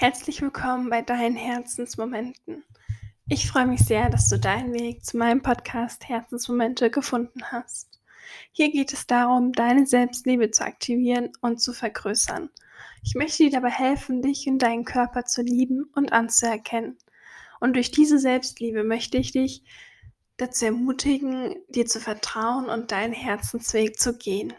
Herzlich 0.00 0.40
willkommen 0.40 0.88
bei 0.88 1.02
deinen 1.02 1.36
Herzensmomenten. 1.36 2.64
Ich 3.28 3.46
freue 3.46 3.66
mich 3.66 3.80
sehr, 3.80 4.08
dass 4.08 4.30
du 4.30 4.38
deinen 4.38 4.72
Weg 4.72 5.04
zu 5.04 5.18
meinem 5.18 5.42
Podcast 5.42 6.08
Herzensmomente 6.08 6.90
gefunden 6.90 7.42
hast. 7.52 8.00
Hier 8.50 8.72
geht 8.72 8.94
es 8.94 9.06
darum, 9.06 9.52
deine 9.52 9.84
Selbstliebe 9.84 10.50
zu 10.52 10.64
aktivieren 10.64 11.28
und 11.42 11.60
zu 11.60 11.74
vergrößern. 11.74 12.48
Ich 13.02 13.14
möchte 13.14 13.42
dir 13.42 13.50
dabei 13.50 13.68
helfen, 13.68 14.22
dich 14.22 14.48
und 14.48 14.60
deinen 14.60 14.86
Körper 14.86 15.26
zu 15.26 15.42
lieben 15.42 15.90
und 15.94 16.14
anzuerkennen. 16.14 16.96
Und 17.60 17.74
durch 17.74 17.90
diese 17.90 18.18
Selbstliebe 18.18 18.84
möchte 18.84 19.18
ich 19.18 19.32
dich 19.32 19.64
dazu 20.38 20.64
ermutigen, 20.64 21.56
dir 21.68 21.84
zu 21.84 22.00
vertrauen 22.00 22.70
und 22.70 22.90
deinen 22.90 23.12
Herzensweg 23.12 24.00
zu 24.00 24.16
gehen. 24.16 24.54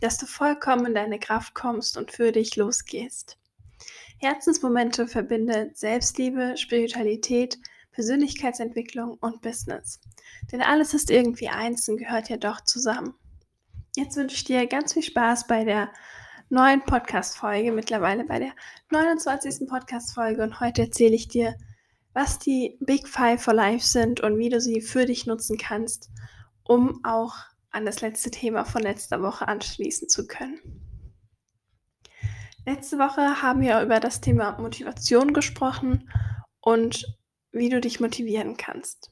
Dass 0.00 0.18
du 0.18 0.26
vollkommen 0.26 0.86
in 0.86 0.94
deine 0.94 1.20
Kraft 1.20 1.54
kommst 1.54 1.96
und 1.96 2.10
für 2.10 2.32
dich 2.32 2.56
losgehst. 2.56 3.38
Herzensmomente 4.22 5.08
verbindet 5.08 5.76
Selbstliebe, 5.76 6.56
Spiritualität, 6.56 7.58
Persönlichkeitsentwicklung 7.90 9.18
und 9.20 9.42
Business. 9.42 10.00
Denn 10.52 10.62
alles 10.62 10.94
ist 10.94 11.10
irgendwie 11.10 11.48
eins 11.48 11.88
und 11.88 11.96
gehört 11.96 12.28
ja 12.28 12.36
doch 12.36 12.60
zusammen. 12.60 13.14
Jetzt 13.96 14.16
wünsche 14.16 14.36
ich 14.36 14.44
dir 14.44 14.68
ganz 14.68 14.92
viel 14.92 15.02
Spaß 15.02 15.48
bei 15.48 15.64
der 15.64 15.92
neuen 16.50 16.84
Podcast-Folge, 16.84 17.72
mittlerweile 17.72 18.22
bei 18.22 18.38
der 18.38 18.52
29. 18.90 19.68
Podcast-Folge. 19.68 20.44
Und 20.44 20.60
heute 20.60 20.82
erzähle 20.82 21.16
ich 21.16 21.26
dir, 21.26 21.56
was 22.12 22.38
die 22.38 22.78
Big 22.78 23.08
Five 23.08 23.42
for 23.42 23.54
Life 23.54 23.84
sind 23.84 24.20
und 24.20 24.38
wie 24.38 24.50
du 24.50 24.60
sie 24.60 24.82
für 24.82 25.04
dich 25.04 25.26
nutzen 25.26 25.58
kannst, 25.58 26.10
um 26.62 27.04
auch 27.04 27.34
an 27.72 27.84
das 27.84 28.00
letzte 28.02 28.30
Thema 28.30 28.64
von 28.64 28.82
letzter 28.82 29.20
Woche 29.20 29.48
anschließen 29.48 30.08
zu 30.08 30.28
können. 30.28 30.81
Letzte 32.64 32.98
Woche 32.98 33.42
haben 33.42 33.60
wir 33.60 33.80
über 33.82 33.98
das 33.98 34.20
Thema 34.20 34.56
Motivation 34.60 35.32
gesprochen 35.32 36.08
und 36.60 37.18
wie 37.50 37.68
du 37.68 37.80
dich 37.80 37.98
motivieren 37.98 38.56
kannst. 38.56 39.10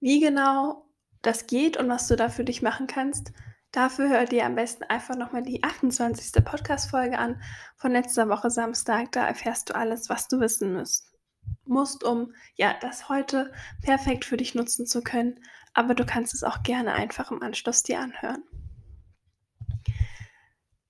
Wie 0.00 0.20
genau 0.20 0.86
das 1.22 1.46
geht 1.46 1.78
und 1.78 1.88
was 1.88 2.08
du 2.08 2.16
da 2.16 2.28
für 2.28 2.44
dich 2.44 2.60
machen 2.60 2.86
kannst, 2.86 3.32
dafür 3.72 4.10
hör 4.10 4.26
dir 4.26 4.44
am 4.44 4.54
besten 4.54 4.84
einfach 4.84 5.16
nochmal 5.16 5.42
die 5.42 5.62
28. 5.62 6.44
Podcast-Folge 6.44 7.18
an 7.18 7.40
von 7.76 7.92
letzter 7.92 8.28
Woche 8.28 8.50
Samstag. 8.50 9.12
Da 9.12 9.26
erfährst 9.26 9.70
du 9.70 9.74
alles, 9.74 10.10
was 10.10 10.28
du 10.28 10.40
wissen 10.40 10.74
musst, 10.74 11.16
musst, 11.64 12.04
um 12.04 12.34
ja, 12.54 12.74
das 12.82 13.08
heute 13.08 13.50
perfekt 13.80 14.26
für 14.26 14.36
dich 14.36 14.54
nutzen 14.54 14.86
zu 14.86 15.02
können. 15.02 15.40
Aber 15.72 15.94
du 15.94 16.04
kannst 16.04 16.34
es 16.34 16.44
auch 16.44 16.62
gerne 16.64 16.92
einfach 16.92 17.30
im 17.30 17.42
Anschluss 17.42 17.82
dir 17.82 17.98
anhören. 18.00 18.42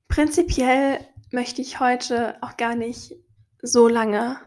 Prinzipiell 0.08 1.06
möchte 1.30 1.62
ich 1.62 1.80
heute 1.80 2.36
auch 2.42 2.56
gar 2.56 2.74
nicht 2.74 3.14
so 3.62 3.88
lange 3.88 4.40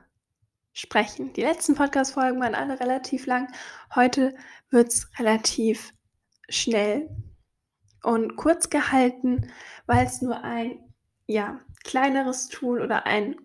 sprechen. 0.73 1.33
Die 1.33 1.41
letzten 1.41 1.75
Podcast-Folgen 1.75 2.41
waren 2.41 2.55
alle 2.55 2.79
relativ 2.79 3.25
lang. 3.25 3.47
Heute 3.93 4.35
wird 4.69 4.89
es 4.89 5.07
relativ 5.19 5.93
schnell 6.49 7.09
und 8.03 8.35
kurz 8.35 8.69
gehalten, 8.69 9.51
weil 9.85 10.05
es 10.05 10.21
nur 10.21 10.43
ein 10.43 10.79
ja, 11.27 11.59
kleineres 11.83 12.49
Tool 12.49 12.81
oder 12.81 13.05
ein 13.05 13.35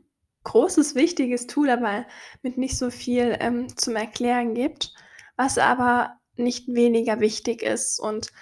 großes, 0.45 0.95
wichtiges 0.95 1.47
Tool, 1.47 1.71
aber 1.71 2.07
mit 2.43 2.57
nicht 2.57 2.79
so 2.79 2.91
viel 2.91 3.37
ähm, 3.41 3.77
zum 3.77 3.97
Erklären 3.97 4.55
gibt, 4.55 4.95
was 5.37 5.59
aber 5.59 6.19
nicht 6.37 6.69
weniger 6.69 7.21
wichtig 7.21 7.63
ist 7.63 8.01
und 8.01 8.33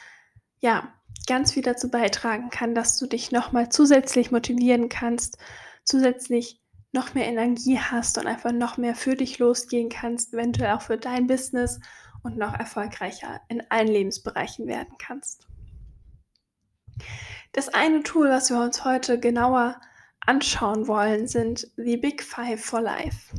ja, 0.60 0.93
ganz 1.26 1.53
viel 1.53 1.62
dazu 1.62 1.91
beitragen 1.91 2.50
kann, 2.50 2.75
dass 2.75 2.98
du 2.98 3.06
dich 3.06 3.32
nochmal 3.32 3.69
zusätzlich 3.69 4.31
motivieren 4.31 4.88
kannst, 4.88 5.38
zusätzlich 5.84 6.60
noch 6.92 7.14
mehr 7.14 7.26
Energie 7.26 7.78
hast 7.78 8.16
und 8.19 8.26
einfach 8.26 8.53
noch 8.53 8.76
mehr 8.78 8.94
für 8.94 9.14
dich 9.14 9.38
losgehen 9.38 9.88
kannst, 9.88 10.32
eventuell 10.32 10.72
auch 10.72 10.82
für 10.82 10.97
dein 10.97 11.26
Business 11.26 11.81
und 12.22 12.38
noch 12.38 12.54
erfolgreicher 12.54 13.41
in 13.48 13.62
allen 13.70 13.88
Lebensbereichen 13.88 14.66
werden 14.66 14.94
kannst. 14.98 15.47
Das 17.53 17.69
eine 17.69 18.03
Tool, 18.03 18.28
was 18.28 18.50
wir 18.50 18.60
uns 18.60 18.84
heute 18.84 19.20
genauer 19.20 19.81
anschauen 20.20 20.88
wollen, 20.88 21.28
sind 21.28 21.69
die 21.76 21.97
Big 21.97 22.22
Five 22.22 22.64
for 22.64 22.81
Life. 22.81 23.34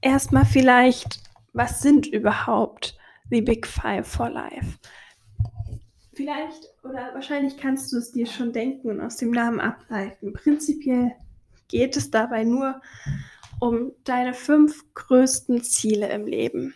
Erstmal 0.00 0.44
vielleicht, 0.44 1.22
was 1.52 1.80
sind 1.80 2.06
überhaupt 2.06 2.98
die 3.30 3.42
Big 3.42 3.66
Five 3.66 4.06
for 4.06 4.28
Life? 4.28 4.78
Vielleicht 6.14 6.68
oder 6.82 7.14
wahrscheinlich 7.14 7.56
kannst 7.56 7.92
du 7.92 7.96
es 7.96 8.12
dir 8.12 8.26
schon 8.26 8.52
denken 8.52 8.90
und 8.90 9.00
aus 9.00 9.16
dem 9.16 9.30
Namen 9.30 9.60
ableiten. 9.60 10.32
Prinzipiell 10.34 11.12
geht 11.68 11.96
es 11.96 12.10
dabei 12.10 12.44
nur 12.44 12.80
um 13.60 13.92
deine 14.04 14.34
fünf 14.34 14.84
größten 14.94 15.62
Ziele 15.62 16.12
im 16.12 16.26
Leben, 16.26 16.74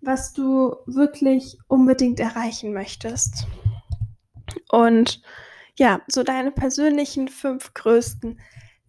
was 0.00 0.32
du 0.32 0.76
wirklich 0.86 1.58
unbedingt 1.66 2.20
erreichen 2.20 2.72
möchtest. 2.72 3.46
Und 4.70 5.22
ja, 5.76 6.02
so 6.06 6.22
deine 6.22 6.52
persönlichen 6.52 7.28
fünf 7.28 7.74
größten 7.74 8.40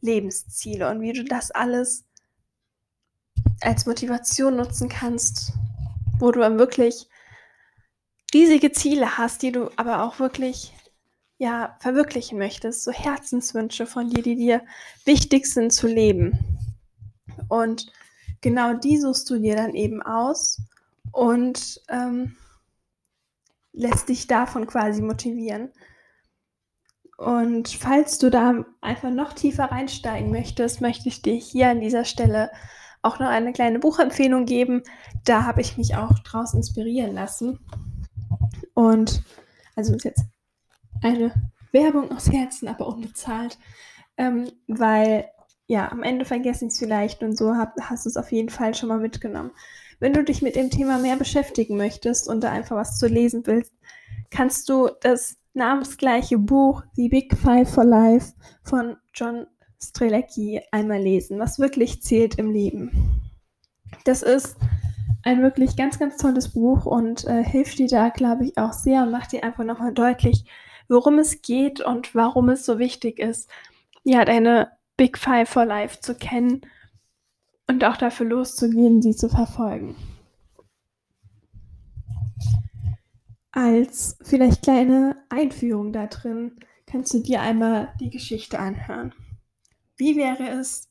Lebensziele 0.02 0.90
und 0.90 1.02
wie 1.02 1.14
du 1.14 1.24
das 1.24 1.50
alles 1.50 2.06
als 3.62 3.88
Motivation 3.88 4.58
nutzen 4.58 4.90
kannst, 4.90 5.54
wo 6.20 6.32
du 6.32 6.42
dann 6.42 6.60
wirklich 6.60 7.08
riesige 8.34 8.72
Ziele 8.72 9.18
hast, 9.18 9.42
die 9.42 9.52
du 9.52 9.70
aber 9.76 10.04
auch 10.04 10.20
wirklich 10.20 10.74
ja 11.38 11.76
verwirklichen 11.80 12.38
möchtest, 12.38 12.84
so 12.84 12.92
Herzenswünsche 12.92 13.86
von 13.86 14.10
dir, 14.10 14.24
die 14.24 14.36
dir 14.36 14.62
wichtig 15.06 15.46
sind 15.46 15.74
zu 15.74 15.88
leben. 15.88 16.40
Und 17.50 17.92
genau 18.42 18.74
die 18.74 18.98
suchst 18.98 19.30
du 19.30 19.40
dir 19.40 19.56
dann 19.56 19.74
eben 19.74 20.02
aus 20.02 20.62
und 21.12 21.82
ähm, 21.90 22.36
lässt 23.74 24.10
dich 24.10 24.28
davon 24.28 24.68
quasi 24.68 25.02
motivieren. 25.02 25.72
Und 27.18 27.70
falls 27.70 28.18
du 28.18 28.30
da 28.30 28.66
einfach 28.82 29.10
noch 29.10 29.34
tiefer 29.34 29.66
reinsteigen 29.66 30.32
möchtest, 30.32 30.82
möchte 30.82 31.08
ich 31.08 31.22
dir 31.22 31.36
hier 31.36 31.70
an 31.70 31.80
dieser 31.80 32.04
Stelle 32.04 32.52
auch 33.02 33.20
noch 33.20 33.28
eine 33.28 33.54
kleine 33.54 33.80
Buchempfehlung 33.80 34.46
geben. 34.46 34.84
Da 35.24 35.44
habe 35.44 35.62
ich 35.62 35.78
mich 35.78 35.96
auch 35.96 36.20
draus 36.20 36.54
inspirieren 36.54 37.14
lassen. 37.14 37.60
Und 38.76 39.24
also 39.76 39.96
ist 39.96 40.06
jetzt 40.06 40.24
eine 41.02 41.34
Werbung 41.72 42.12
aus 42.12 42.32
Herzen, 42.32 42.68
aber 42.68 42.88
unbezahlt, 42.88 43.58
ähm, 44.18 44.52
weil 44.68 45.30
ja, 45.68 45.92
am 45.92 46.04
Ende 46.04 46.26
vergesse 46.26 46.66
ich 46.66 46.74
es 46.74 46.80
vielleicht 46.80 47.24
und 47.24 47.36
so 47.38 47.56
hab, 47.56 47.74
hast 47.82 48.06
du 48.06 48.10
es 48.10 48.18
auf 48.18 48.32
jeden 48.32 48.50
Fall 48.50 48.76
schon 48.76 48.90
mal 48.90 49.00
mitgenommen. 49.00 49.52
Wenn 50.00 50.14
du 50.14 50.24
dich 50.24 50.42
mit 50.42 50.56
dem 50.56 50.70
Thema 50.70 51.00
mehr 51.00 51.16
beschäftigen 51.16 51.78
möchtest 51.78 52.28
und 52.28 52.42
da 52.42 52.52
einfach 52.52 52.76
was 52.76 53.00
zu 53.00 53.08
lesen 53.08 53.48
willst, 53.48 53.74
kannst 54.30 54.70
du 54.70 54.90
das 55.02 55.38
namensgleiche 55.54 56.38
Buch 56.38 56.84
The 56.96 57.10
Big 57.10 57.36
Five 57.36 57.74
for 57.74 57.86
Life 57.86 58.34
von 58.64 58.98
John 59.14 59.48
Strelecki 59.82 60.62
einmal 60.72 61.02
lesen, 61.02 61.40
was 61.40 61.60
wirklich 61.60 62.04
zählt 62.04 62.36
im 62.36 62.52
Leben. 62.52 63.22
Das 64.04 64.22
ist 64.22 64.58
ein 65.26 65.42
wirklich 65.42 65.76
ganz, 65.76 66.00
ganz 66.00 66.18
tolles 66.18 66.50
Buch 66.50 66.86
und 66.86 67.26
äh, 67.26 67.44
hilft 67.44 67.80
dir 67.80 67.88
da, 67.88 68.10
glaube 68.10 68.46
ich, 68.46 68.58
auch 68.58 68.74
sehr 68.74 69.04
und 69.04 69.12
macht 69.12 69.32
dir 69.32 69.44
einfach 69.44 69.64
nochmal 69.64 69.92
deutlich, 69.92 70.46
worum 70.88 71.18
es 71.18 71.42
geht 71.42 71.82
und 71.82 72.14
warum 72.14 72.50
es 72.50 72.64
so 72.64 72.78
wichtig 72.78 73.20
ist, 73.20 73.50
ja, 74.04 74.24
deine 74.24 74.72
Big 74.98 75.18
Five 75.18 75.50
for 75.50 75.66
Life 75.66 76.00
zu 76.00 76.14
kennen 76.14 76.62
und 77.68 77.84
auch 77.84 77.98
dafür 77.98 78.28
loszugehen, 78.28 79.02
sie 79.02 79.16
zu 79.16 79.28
verfolgen. 79.28 79.96
Als 83.52 84.18
vielleicht 84.22 84.62
kleine 84.62 85.16
Einführung 85.30 85.92
da 85.92 86.06
drin 86.06 86.52
kannst 86.86 87.14
du 87.16 87.20
dir 87.20 87.42
einmal 87.42 87.94
die 88.00 88.12
Geschichte 88.12 88.60
anhören. 88.60 89.14
Wie 89.98 90.18
wäre 90.18 90.50
es, 90.50 90.90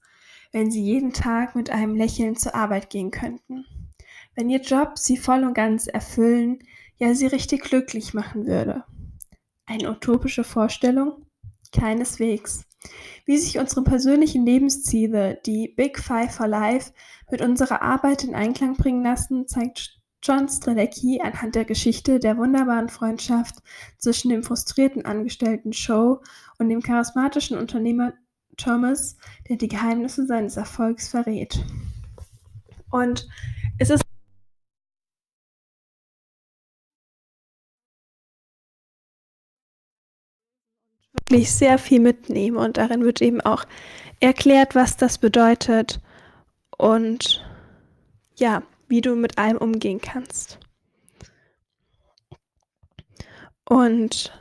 wenn 0.51 0.71
Sie 0.71 0.83
jeden 0.83 1.13
Tag 1.13 1.55
mit 1.55 1.71
einem 1.71 1.95
Lächeln 1.95 2.37
zur 2.37 2.55
Arbeit 2.55 2.91
gehen 2.91 3.11
könnten? 3.11 3.65
Wenn 4.35 4.51
ihr 4.51 4.61
Job 4.61 4.99
sie 4.99 5.17
voll 5.17 5.45
und 5.45 5.55
ganz 5.55 5.87
erfüllen, 5.87 6.59
ja 6.97 7.15
sie 7.15 7.27
richtig 7.27 7.63
glücklich 7.63 8.15
machen 8.15 8.47
würde. 8.47 8.85
Eine 9.67 9.91
utopische 9.91 10.45
Vorstellung? 10.45 11.27
Keineswegs. 11.73 12.65
Wie 13.25 13.39
sich 13.39 13.59
unsere 13.59 13.83
persönlichen 13.83 14.45
Lebensziele, 14.45 15.41
die 15.47 15.69
Big 15.69 15.99
Five 15.99 16.35
for 16.35 16.47
Life, 16.47 16.93
mit 17.31 17.41
unserer 17.41 17.83
Arbeit 17.83 18.25
in 18.25 18.35
Einklang 18.35 18.77
bringen 18.77 19.03
lassen, 19.03 19.49
zeigt 19.49 19.99
John 20.23 20.49
Strelecki 20.49 21.21
anhand 21.23 21.55
der 21.55 21.65
Geschichte 21.65 22.19
der 22.19 22.37
wunderbaren 22.37 22.89
Freundschaft 22.89 23.57
zwischen 23.99 24.31
dem 24.31 24.43
frustrierten 24.43 25.05
Angestellten 25.05 25.73
Joe 25.73 26.21
und 26.59 26.69
dem 26.69 26.81
charismatischen 26.81 27.59
Unternehmer 27.59 28.15
Thomas, 28.57 29.17
der 29.49 29.57
die 29.57 29.69
Geheimnisse 29.69 30.27
seines 30.27 30.57
Erfolgs 30.57 31.09
verrät. 31.09 31.65
Und 32.91 33.27
es 33.79 33.91
ist 33.91 34.04
wirklich 41.35 41.53
sehr 41.53 41.79
viel 41.79 41.99
mitnehmen 41.99 42.57
und 42.57 42.77
darin 42.77 43.03
wird 43.03 43.21
eben 43.21 43.41
auch 43.41 43.65
erklärt, 44.21 44.77
was 44.77 44.97
das 44.97 45.19
bedeutet 45.19 46.01
und 46.79 47.45
ja, 48.37 48.63
wie 48.87 49.01
du 49.01 49.17
mit 49.17 49.37
allem 49.37 49.57
umgehen 49.57 50.01
kannst. 50.01 50.61
Und 53.69 54.33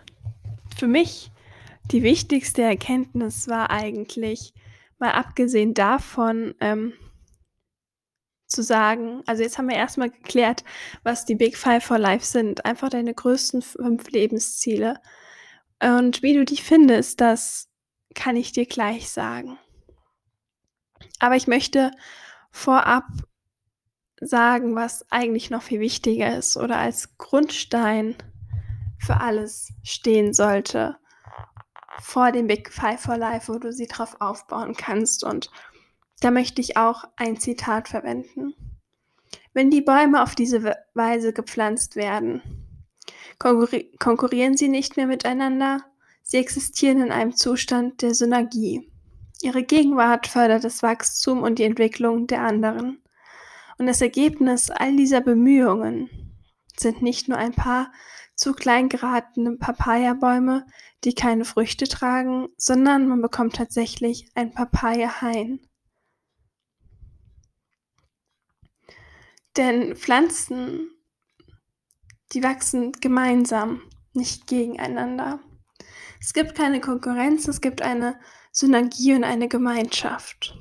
für 0.78 0.86
mich 0.86 1.32
die 1.92 2.04
wichtigste 2.04 2.62
Erkenntnis 2.62 3.48
war 3.48 3.72
eigentlich, 3.72 4.54
mal 5.00 5.14
abgesehen 5.14 5.74
davon, 5.74 6.54
ähm, 6.60 6.94
zu 8.46 8.62
sagen, 8.62 9.24
also 9.26 9.42
jetzt 9.42 9.58
haben 9.58 9.70
wir 9.70 9.78
erstmal 9.78 10.12
geklärt, 10.12 10.64
was 11.02 11.26
die 11.26 11.34
Big 11.34 11.58
Five 11.58 11.84
for 11.84 11.98
Life 11.98 12.26
sind, 12.26 12.66
einfach 12.66 12.90
deine 12.90 13.16
größten 13.16 13.64
fünf 13.64 14.12
Lebensziele. 14.12 15.00
Und 15.84 16.24
wie 16.24 16.34
du 16.34 16.46
die 16.46 16.58
findest, 16.58 17.20
das 17.20 17.70
kann 18.16 18.38
ich 18.38 18.54
dir 18.54 18.66
gleich 18.66 19.10
sagen. 19.10 19.58
Aber 21.20 21.36
ich 21.36 21.48
möchte 21.48 21.92
vorab 22.52 23.06
sagen, 24.22 24.76
was 24.76 25.06
eigentlich 25.12 25.50
noch 25.50 25.62
viel 25.62 25.82
wichtiger 25.82 26.38
ist 26.38 26.56
oder 26.56 26.78
als 26.78 27.18
Grundstein 27.18 28.16
für 28.98 29.20
alles 29.20 29.74
stehen 29.84 30.34
sollte 30.34 30.98
vor 32.00 32.32
dem 32.32 32.48
Big 32.48 32.72
Five 32.72 33.02
for 33.02 33.18
Life, 33.18 33.54
wo 33.54 33.60
du 33.60 33.74
sie 33.74 33.88
drauf 33.88 34.16
aufbauen 34.20 34.76
kannst. 34.76 35.24
Und 35.24 35.52
da 36.22 36.32
möchte 36.32 36.62
ich 36.62 36.78
auch 36.78 37.04
ein 37.18 37.38
Zitat 37.38 37.90
verwenden. 37.90 38.54
Wenn 39.54 39.70
die 39.70 39.82
Bäume 39.82 40.24
auf 40.24 40.36
diese 40.36 40.76
Weise 40.94 41.34
gepflanzt 41.34 41.96
werden, 41.96 42.42
konkurrieren 44.00 44.58
sie 44.58 44.70
nicht 44.70 44.98
mehr 44.98 45.08
miteinander, 45.08 45.84
sie 46.22 46.38
existieren 46.38 47.02
in 47.02 47.12
einem 47.12 47.36
Zustand 47.36 48.02
der 48.02 48.14
Synergie. 48.14 48.90
Ihre 49.42 49.64
Gegenwart 49.64 50.28
fördert 50.28 50.64
das 50.64 50.82
Wachstum 50.84 51.44
und 51.44 51.60
die 51.60 51.64
Entwicklung 51.64 52.28
der 52.28 52.42
anderen. 52.44 53.02
Und 53.78 53.88
das 53.88 54.02
Ergebnis 54.02 54.70
all 54.70 54.96
dieser 54.96 55.20
Bemühungen 55.20 56.10
sind 56.78 57.02
nicht 57.02 57.28
nur 57.28 57.38
ein 57.38 57.54
paar 57.54 57.92
zu 58.36 58.54
klein 58.54 58.90
geratene 58.90 59.58
Papaya-Bäume, 59.58 60.66
die 61.04 61.14
keine 61.14 61.46
Früchte 61.46 61.88
tragen, 61.88 62.48
sondern 62.58 63.08
man 63.08 63.22
bekommt 63.22 63.56
tatsächlich 63.56 64.30
ein 64.36 64.54
Papaya-Hain. 64.54 65.60
Denn 69.58 69.96
Pflanzen, 69.96 70.90
die 72.34 72.44
wachsen 72.44 72.92
gemeinsam, 72.94 73.82
nicht 74.14 74.48
gegeneinander. 74.48 75.40
Es 76.20 76.34
gibt 76.34 76.56
keine 76.56 76.82
Konkurrenz, 76.82 77.48
es 77.48 77.62
gibt 77.62 77.82
eine 77.82 78.20
Synergie 78.52 79.14
und 79.14 79.24
eine 79.24 79.48
Gemeinschaft. 79.48 80.58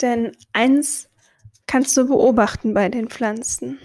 Denn 0.00 0.32
eins 0.52 1.08
kannst 1.66 1.96
du 1.96 2.06
beobachten 2.06 2.74
bei 2.74 2.88
den 2.88 3.08
Pflanzen. 3.08 3.78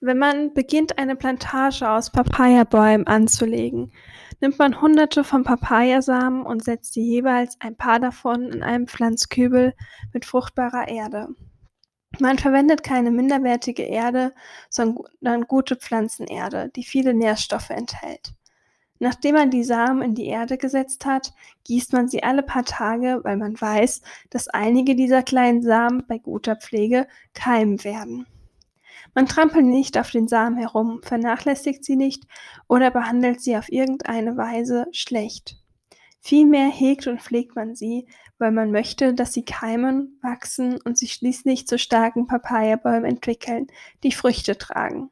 Wenn 0.00 0.18
man 0.18 0.52
beginnt, 0.52 0.98
eine 0.98 1.16
Plantage 1.16 1.88
aus 1.88 2.12
Papayabäumen 2.12 3.06
anzulegen, 3.06 3.92
nimmt 4.40 4.58
man 4.58 4.80
hunderte 4.80 5.24
von 5.24 5.42
Papayasamen 5.42 6.44
und 6.44 6.62
setzt 6.62 6.92
sie 6.92 7.02
jeweils 7.02 7.56
ein 7.60 7.76
paar 7.76 7.98
davon 7.98 8.52
in 8.52 8.62
einen 8.62 8.86
Pflanzkübel 8.86 9.74
mit 10.12 10.24
fruchtbarer 10.24 10.88
Erde. 10.88 11.28
Man 12.18 12.38
verwendet 12.38 12.82
keine 12.82 13.10
minderwertige 13.10 13.82
Erde, 13.82 14.32
sondern 14.70 15.42
gute 15.46 15.76
Pflanzenerde, 15.76 16.70
die 16.74 16.84
viele 16.84 17.12
Nährstoffe 17.14 17.70
enthält. 17.70 18.32
Nachdem 18.98 19.34
man 19.34 19.50
die 19.50 19.64
Samen 19.64 20.00
in 20.00 20.14
die 20.14 20.26
Erde 20.26 20.56
gesetzt 20.56 21.04
hat, 21.04 21.34
gießt 21.64 21.92
man 21.92 22.08
sie 22.08 22.22
alle 22.22 22.42
paar 22.42 22.64
Tage, 22.64 23.20
weil 23.24 23.36
man 23.36 23.60
weiß, 23.60 24.00
dass 24.30 24.48
einige 24.48 24.94
dieser 24.96 25.22
kleinen 25.22 25.62
Samen 25.62 26.04
bei 26.06 26.18
guter 26.18 26.56
Pflege 26.56 27.06
keimen 27.34 27.84
werden. 27.84 28.26
Man 29.14 29.26
trampelt 29.26 29.66
nicht 29.66 29.98
auf 29.98 30.10
den 30.10 30.28
Samen 30.28 30.56
herum, 30.56 31.00
vernachlässigt 31.02 31.84
sie 31.84 31.96
nicht 31.96 32.24
oder 32.68 32.90
behandelt 32.90 33.40
sie 33.40 33.56
auf 33.56 33.70
irgendeine 33.70 34.36
Weise 34.36 34.86
schlecht. 34.92 35.58
Vielmehr 36.26 36.68
hegt 36.68 37.06
und 37.06 37.22
pflegt 37.22 37.54
man 37.54 37.76
sie, 37.76 38.08
weil 38.38 38.50
man 38.50 38.72
möchte, 38.72 39.14
dass 39.14 39.32
sie 39.32 39.44
keimen, 39.44 40.18
wachsen 40.22 40.76
und 40.80 40.98
sich 40.98 41.12
schließlich 41.12 41.68
zu 41.68 41.78
starken 41.78 42.26
Papayabäumen 42.26 43.04
entwickeln, 43.04 43.68
die 44.02 44.10
Früchte 44.10 44.58
tragen. 44.58 45.08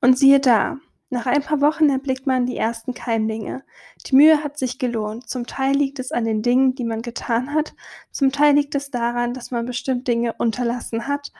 Und 0.00 0.18
siehe 0.18 0.40
da, 0.40 0.78
nach 1.10 1.26
ein 1.26 1.42
paar 1.42 1.60
Wochen 1.60 1.88
erblickt 1.88 2.26
man 2.26 2.44
die 2.44 2.56
ersten 2.56 2.92
Keimlinge. 2.92 3.62
Die 4.04 4.16
Mühe 4.16 4.42
hat 4.42 4.58
sich 4.58 4.80
gelohnt. 4.80 5.28
Zum 5.28 5.46
Teil 5.46 5.76
liegt 5.76 6.00
es 6.00 6.10
an 6.10 6.24
den 6.24 6.42
Dingen, 6.42 6.74
die 6.74 6.84
man 6.84 7.02
getan 7.02 7.54
hat, 7.54 7.72
zum 8.10 8.32
Teil 8.32 8.56
liegt 8.56 8.74
es 8.74 8.90
daran, 8.90 9.34
dass 9.34 9.52
man 9.52 9.64
bestimmt 9.64 10.08
Dinge 10.08 10.32
unterlassen 10.32 11.06
hat, 11.06 11.30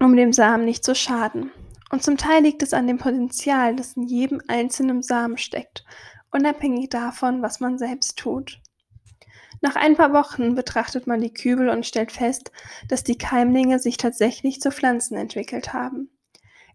um 0.00 0.16
dem 0.16 0.32
Samen 0.32 0.64
nicht 0.64 0.84
zu 0.84 0.94
schaden. 0.94 1.50
Und 1.90 2.02
zum 2.02 2.16
Teil 2.16 2.42
liegt 2.42 2.62
es 2.62 2.72
an 2.72 2.86
dem 2.86 2.96
Potenzial, 2.96 3.76
das 3.76 3.92
in 3.92 4.04
jedem 4.04 4.40
einzelnen 4.48 5.02
Samen 5.02 5.36
steckt 5.36 5.84
unabhängig 6.30 6.90
davon, 6.90 7.42
was 7.42 7.60
man 7.60 7.78
selbst 7.78 8.18
tut. 8.18 8.60
Nach 9.60 9.76
ein 9.76 9.96
paar 9.96 10.12
Wochen 10.12 10.54
betrachtet 10.54 11.06
man 11.06 11.20
die 11.20 11.34
Kübel 11.34 11.68
und 11.68 11.84
stellt 11.84 12.12
fest, 12.12 12.52
dass 12.88 13.02
die 13.02 13.18
Keimlinge 13.18 13.78
sich 13.78 13.96
tatsächlich 13.96 14.60
zu 14.60 14.70
Pflanzen 14.70 15.16
entwickelt 15.16 15.72
haben. 15.72 16.10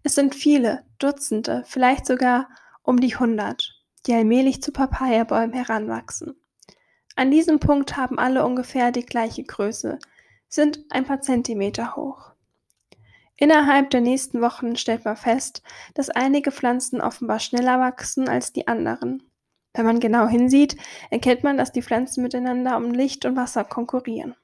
Es 0.04 0.16
sind 0.16 0.36
viele, 0.36 0.84
Dutzende, 1.00 1.64
vielleicht 1.66 2.06
sogar 2.06 2.50
um 2.82 3.00
die 3.00 3.16
hundert, 3.16 3.82
die 4.06 4.14
allmählich 4.14 4.62
zu 4.62 4.74
Papayabäumen 4.74 5.54
heranwachsen. 5.54 6.36
An 7.16 7.32
diesem 7.32 7.60
Punkt 7.60 7.96
haben 7.96 8.20
alle 8.20 8.46
ungefähr 8.46 8.92
die 8.92 9.06
gleiche 9.06 9.44
Größe, 9.44 10.00
sind 10.50 10.80
ein 10.90 11.06
paar 11.06 11.22
Zentimeter 11.22 11.96
hoch. 11.96 12.34
Innerhalb 13.38 13.90
der 13.92 14.02
nächsten 14.02 14.42
Wochen 14.42 14.76
stellt 14.76 15.06
man 15.06 15.16
fest, 15.16 15.64
dass 15.94 16.10
einige 16.10 16.52
Pflanzen 16.52 17.02
offenbar 17.02 17.40
schneller 17.40 17.80
wachsen 17.80 18.28
als 18.28 18.52
die 18.52 18.68
anderen. 18.68 19.24
Wenn 19.74 19.86
man 19.86 20.00
genau 20.00 20.28
hinsieht, 20.28 20.78
erkennt 21.10 21.44
man, 21.44 21.58
dass 21.58 21.72
die 21.72 21.82
Pflanzen 21.82 22.22
miteinander 22.22 22.78
um 22.78 22.92
Licht 22.92 23.26
und 23.26 23.36
Wasser 23.36 23.64
konkurrieren. 23.64 24.36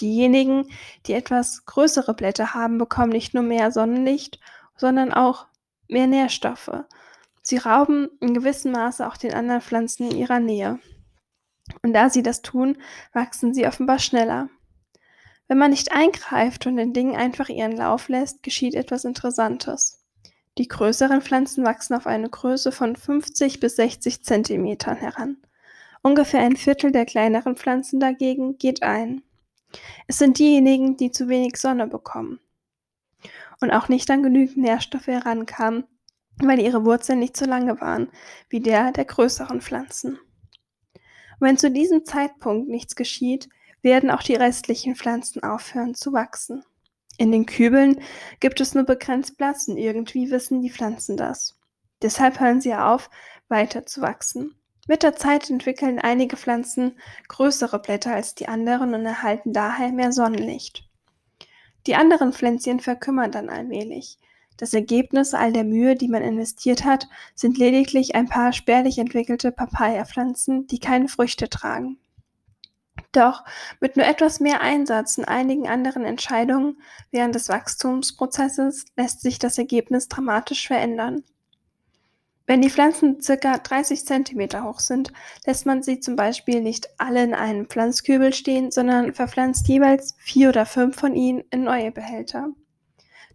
Diejenigen, 0.00 0.68
die 1.06 1.14
etwas 1.14 1.64
größere 1.64 2.14
Blätter 2.14 2.52
haben, 2.52 2.76
bekommen 2.78 3.12
nicht 3.12 3.32
nur 3.32 3.42
mehr 3.42 3.70
Sonnenlicht, 3.70 4.40
sondern 4.76 5.12
auch 5.12 5.46
mehr 5.88 6.06
Nährstoffe. 6.06 6.84
Sie 7.42 7.58
rauben 7.58 8.08
in 8.20 8.34
gewissem 8.34 8.72
Maße 8.72 9.06
auch 9.06 9.16
den 9.16 9.32
anderen 9.32 9.60
Pflanzen 9.60 10.10
in 10.10 10.16
ihrer 10.16 10.40
Nähe. 10.40 10.80
Und 11.82 11.92
da 11.92 12.10
sie 12.10 12.22
das 12.22 12.42
tun, 12.42 12.76
wachsen 13.12 13.54
sie 13.54 13.66
offenbar 13.66 13.98
schneller. 13.98 14.48
Wenn 15.48 15.58
man 15.58 15.70
nicht 15.70 15.92
eingreift 15.92 16.66
und 16.66 16.76
den 16.76 16.92
Dingen 16.92 17.14
einfach 17.14 17.48
ihren 17.48 17.76
Lauf 17.76 18.08
lässt, 18.08 18.42
geschieht 18.42 18.74
etwas 18.74 19.04
Interessantes. 19.04 20.04
Die 20.58 20.68
größeren 20.68 21.20
Pflanzen 21.20 21.64
wachsen 21.64 21.94
auf 21.94 22.06
eine 22.06 22.30
Größe 22.30 22.72
von 22.72 22.96
50 22.96 23.60
bis 23.60 23.76
60 23.76 24.22
Zentimetern 24.22 24.96
heran. 24.96 25.36
Ungefähr 26.02 26.40
ein 26.40 26.56
Viertel 26.56 26.92
der 26.92 27.04
kleineren 27.04 27.56
Pflanzen 27.56 28.00
dagegen 28.00 28.56
geht 28.58 28.82
ein. 28.82 29.22
Es 30.06 30.18
sind 30.18 30.38
diejenigen, 30.38 30.96
die 30.96 31.10
zu 31.10 31.28
wenig 31.28 31.56
Sonne 31.56 31.86
bekommen 31.86 32.40
und 33.60 33.70
auch 33.70 33.88
nicht 33.88 34.10
an 34.10 34.22
genügend 34.22 34.58
Nährstoffe 34.58 35.06
herankamen, 35.06 35.84
weil 36.38 36.60
ihre 36.60 36.84
Wurzeln 36.84 37.18
nicht 37.18 37.36
so 37.36 37.44
lange 37.46 37.80
waren 37.80 38.08
wie 38.48 38.60
der 38.60 38.92
der 38.92 39.04
größeren 39.04 39.60
Pflanzen. 39.60 40.18
Wenn 41.38 41.58
zu 41.58 41.70
diesem 41.70 42.04
Zeitpunkt 42.04 42.68
nichts 42.68 42.96
geschieht, 42.96 43.48
werden 43.82 44.10
auch 44.10 44.22
die 44.22 44.34
restlichen 44.34 44.96
Pflanzen 44.96 45.42
aufhören 45.42 45.94
zu 45.94 46.12
wachsen. 46.12 46.64
In 47.18 47.32
den 47.32 47.46
Kübeln 47.46 48.00
gibt 48.40 48.60
es 48.60 48.74
nur 48.74 48.84
begrenzt 48.84 49.38
Platz 49.38 49.68
und 49.68 49.78
irgendwie 49.78 50.30
wissen 50.30 50.60
die 50.60 50.70
Pflanzen 50.70 51.16
das. 51.16 51.58
Deshalb 52.02 52.40
hören 52.40 52.60
sie 52.60 52.74
auf, 52.74 53.08
weiter 53.48 53.86
zu 53.86 54.02
wachsen. 54.02 54.54
Mit 54.86 55.02
der 55.02 55.16
Zeit 55.16 55.50
entwickeln 55.50 55.98
einige 55.98 56.36
Pflanzen 56.36 56.98
größere 57.28 57.80
Blätter 57.80 58.14
als 58.14 58.34
die 58.34 58.48
anderen 58.48 58.94
und 58.94 59.04
erhalten 59.04 59.52
daher 59.52 59.90
mehr 59.92 60.12
Sonnenlicht. 60.12 60.88
Die 61.86 61.94
anderen 61.94 62.32
Pflänzchen 62.32 62.80
verkümmern 62.80 63.32
dann 63.32 63.48
allmählich. 63.48 64.18
Das 64.56 64.74
Ergebnis 64.74 65.34
all 65.34 65.52
der 65.52 65.64
Mühe, 65.64 65.96
die 65.96 66.08
man 66.08 66.22
investiert 66.22 66.84
hat, 66.84 67.08
sind 67.34 67.58
lediglich 67.58 68.14
ein 68.14 68.28
paar 68.28 68.52
spärlich 68.52 68.98
entwickelte 68.98 69.52
Papaya-Pflanzen, 69.52 70.66
die 70.66 70.78
keine 70.78 71.08
Früchte 71.08 71.48
tragen. 71.48 71.98
Doch 73.12 73.44
mit 73.80 73.96
nur 73.96 74.06
etwas 74.06 74.40
mehr 74.40 74.60
Einsatz 74.60 75.18
und 75.18 75.24
einigen 75.24 75.68
anderen 75.68 76.04
Entscheidungen 76.04 76.80
während 77.10 77.34
des 77.34 77.48
Wachstumsprozesses 77.48 78.86
lässt 78.96 79.20
sich 79.22 79.38
das 79.38 79.58
Ergebnis 79.58 80.08
dramatisch 80.08 80.66
verändern. 80.66 81.22
Wenn 82.46 82.62
die 82.62 82.70
Pflanzen 82.70 83.18
ca. 83.18 83.58
30 83.58 84.06
cm 84.06 84.64
hoch 84.64 84.78
sind, 84.78 85.12
lässt 85.46 85.66
man 85.66 85.82
sie 85.82 85.98
zum 85.98 86.14
Beispiel 86.14 86.60
nicht 86.60 86.88
alle 86.96 87.24
in 87.24 87.34
einem 87.34 87.66
Pflanzkübel 87.66 88.32
stehen, 88.32 88.70
sondern 88.70 89.14
verpflanzt 89.14 89.66
jeweils 89.66 90.14
vier 90.18 90.50
oder 90.50 90.64
fünf 90.64 90.96
von 90.96 91.14
ihnen 91.14 91.42
in 91.50 91.64
neue 91.64 91.90
Behälter. 91.90 92.50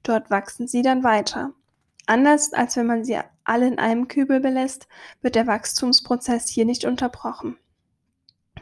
Dort 0.04 0.32
wachsen 0.32 0.68
sie 0.68 0.82
dann 0.82 1.04
weiter. 1.04 1.54
Anders 2.08 2.54
als 2.54 2.78
wenn 2.78 2.88
man 2.88 3.04
sie 3.04 3.20
alle 3.44 3.68
in 3.68 3.80
einem 3.80 4.08
Kübel 4.08 4.40
belässt, 4.40 4.88
wird 5.22 5.36
der 5.36 5.48
Wachstumsprozess 5.48 6.48
hier 6.48 6.66
nicht 6.66 6.86
unterbrochen. 6.86 7.58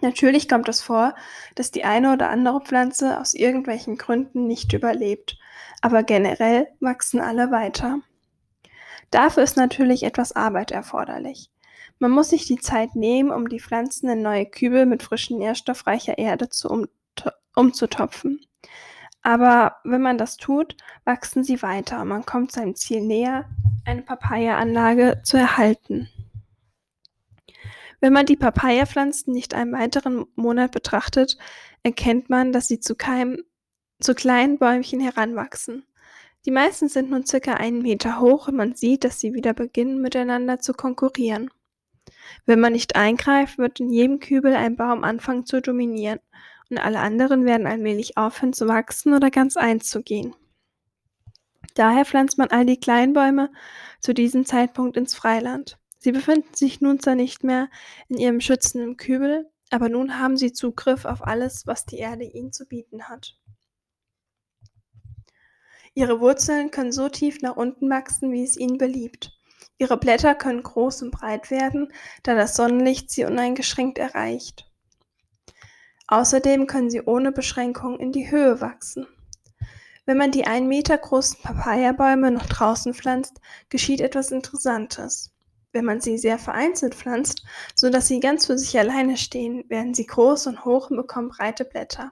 Natürlich 0.02 0.48
kommt 0.48 0.70
es 0.70 0.82
vor, 0.82 1.14
dass 1.56 1.72
die 1.72 1.84
eine 1.84 2.14
oder 2.14 2.30
andere 2.30 2.62
Pflanze 2.62 3.20
aus 3.20 3.34
irgendwelchen 3.34 3.98
Gründen 3.98 4.48
nicht 4.48 4.74
überlebt, 4.74 5.38
aber 5.82 6.04
generell 6.04 6.68
wachsen 6.80 7.20
alle 7.20 7.52
weiter. 7.52 8.00
Dafür 9.12 9.44
ist 9.44 9.58
natürlich 9.58 10.04
etwas 10.04 10.36
Arbeit 10.36 10.72
erforderlich. 10.72 11.50
Man 11.98 12.12
muss 12.12 12.30
sich 12.30 12.46
die 12.46 12.60
Zeit 12.60 12.96
nehmen, 12.96 13.32
um 13.32 13.50
die 13.50 13.60
Pflanzen 13.60 14.10
in 14.10 14.22
neue 14.22 14.46
Kübel 14.46 14.86
mit 14.86 15.04
frischen 15.04 15.38
nährstoffreicher 15.40 16.18
Erde 16.18 16.50
zu 16.50 16.70
um 16.70 16.88
umzutopfen. 17.56 18.40
Aber 19.22 19.76
wenn 19.84 20.02
man 20.02 20.18
das 20.18 20.38
tut, 20.38 20.78
wachsen 21.04 21.44
sie 21.44 21.62
weiter 21.62 22.02
und 22.02 22.08
man 22.08 22.26
kommt 22.26 22.54
seinem 22.54 22.76
Ziel 22.76 23.02
näher, 23.02 23.50
eine 23.86 24.02
Papaya-Anlage 24.02 25.22
zu 25.24 25.36
erhalten. 25.36 26.10
Wenn 28.00 28.14
man 28.14 28.26
die 28.26 28.38
Papaya-Pflanzen 28.38 29.34
nicht 29.34 29.54
einen 29.54 29.74
weiteren 29.74 30.26
Monat 30.36 30.72
betrachtet, 30.72 31.38
erkennt 31.84 32.30
man, 32.30 32.52
dass 32.52 32.68
sie 32.68 32.80
zu, 32.80 32.96
keinem, 32.96 33.44
zu 34.00 34.16
kleinen 34.16 34.58
Bäumchen 34.58 35.00
heranwachsen. 35.00 35.86
Die 36.46 36.52
meisten 36.52 36.88
sind 36.88 37.10
nun 37.10 37.26
circa 37.26 37.56
einen 37.56 37.82
Meter 37.82 38.22
hoch 38.22 38.48
und 38.48 38.56
man 38.56 38.76
sieht, 38.76 39.04
dass 39.04 39.20
sie 39.20 39.34
wieder 39.34 39.54
beginnen 39.54 40.02
miteinander 40.02 40.60
zu 40.60 40.74
konkurrieren. 40.74 41.50
Wenn 42.46 42.60
man 42.60 42.74
nicht 42.74 42.96
eingreift, 42.96 43.58
wird 43.58 43.80
in 43.80 43.92
jedem 43.92 44.20
Kübel 44.20 44.56
ein 44.56 44.76
Baum 44.76 45.04
anfangen 45.04 45.46
zu 45.46 45.62
dominieren 45.62 46.20
und 46.70 46.78
alle 46.78 47.00
anderen 47.00 47.46
werden 47.46 47.68
allmählich 47.68 48.18
aufhören 48.18 48.54
zu 48.54 48.68
wachsen 48.68 49.14
oder 49.14 49.30
ganz 49.30 49.58
einzugehen. 49.58 50.36
Daher 51.76 52.06
pflanzt 52.06 52.38
man 52.38 52.50
all 52.50 52.66
die 52.66 52.80
Kleinbäume 52.80 53.52
zu 54.00 54.14
diesem 54.14 54.46
Zeitpunkt 54.46 54.98
ins 54.98 55.14
Freiland. 55.14 55.78
Sie 56.00 56.12
befinden 56.14 56.54
sich 56.54 56.82
nun 56.82 57.00
zwar 57.00 57.16
nicht 57.16 57.44
mehr 57.44 57.70
in 58.08 58.18
ihrem 58.18 58.42
schützenden 58.42 58.98
Kübel, 58.98 59.52
aber 59.70 59.90
nun 59.90 60.18
haben 60.20 60.38
sie 60.38 60.54
Zugriff 60.54 61.06
auf 61.06 61.26
alles, 61.26 61.68
was 61.68 61.86
die 61.86 61.98
Erde 61.98 62.24
ihnen 62.24 62.52
zu 62.52 62.66
bieten 62.66 63.10
hat. 63.10 63.38
Ihre 65.94 66.22
Wurzeln 66.22 66.72
können 66.72 66.94
so 66.94 67.10
tief 67.10 67.42
nach 67.42 67.58
unten 67.58 67.90
wachsen, 67.90 68.32
wie 68.32 68.44
es 68.44 68.58
ihnen 68.58 68.78
beliebt. 68.78 69.38
Ihre 69.78 69.98
Blätter 69.98 70.36
können 70.36 70.64
groß 70.64 71.04
und 71.04 71.12
breit 71.12 71.52
werden, 71.52 71.92
da 72.24 72.36
das 72.36 72.56
Sonnenlicht 72.56 73.12
sie 73.12 73.26
uneingeschränkt 73.26 73.98
erreicht. 73.98 74.70
Außerdem 76.08 76.68
können 76.68 76.90
sie 76.90 77.02
ohne 77.02 77.32
Beschränkung 77.32 78.00
in 78.00 78.12
die 78.12 78.32
Höhe 78.32 78.62
wachsen. 78.62 79.08
Wenn 80.06 80.18
man 80.18 80.32
die 80.32 80.48
einen 80.48 80.68
Meter 80.68 80.98
großen 80.98 81.42
Papaya-Bäume 81.44 82.32
noch 82.32 82.48
draußen 82.48 82.94
pflanzt, 82.94 83.40
geschieht 83.70 84.02
etwas 84.02 84.32
Interessantes. 84.32 85.32
Wenn 85.72 85.86
man 85.86 86.02
sie 86.02 86.18
sehr 86.18 86.40
vereinzelt 86.40 86.96
pflanzt, 86.96 87.44
so 87.76 87.90
dass 87.90 88.08
sie 88.08 88.20
ganz 88.20 88.48
für 88.48 88.58
sich 88.58 88.78
alleine 88.80 89.18
stehen, 89.18 89.70
werden 89.70 89.94
sie 89.94 90.06
groß 90.06 90.48
und 90.48 90.66
hoch 90.66 90.90
und 90.90 90.98
bekommen 90.98 91.30
breite 91.30 91.66
Blätter. 91.66 92.12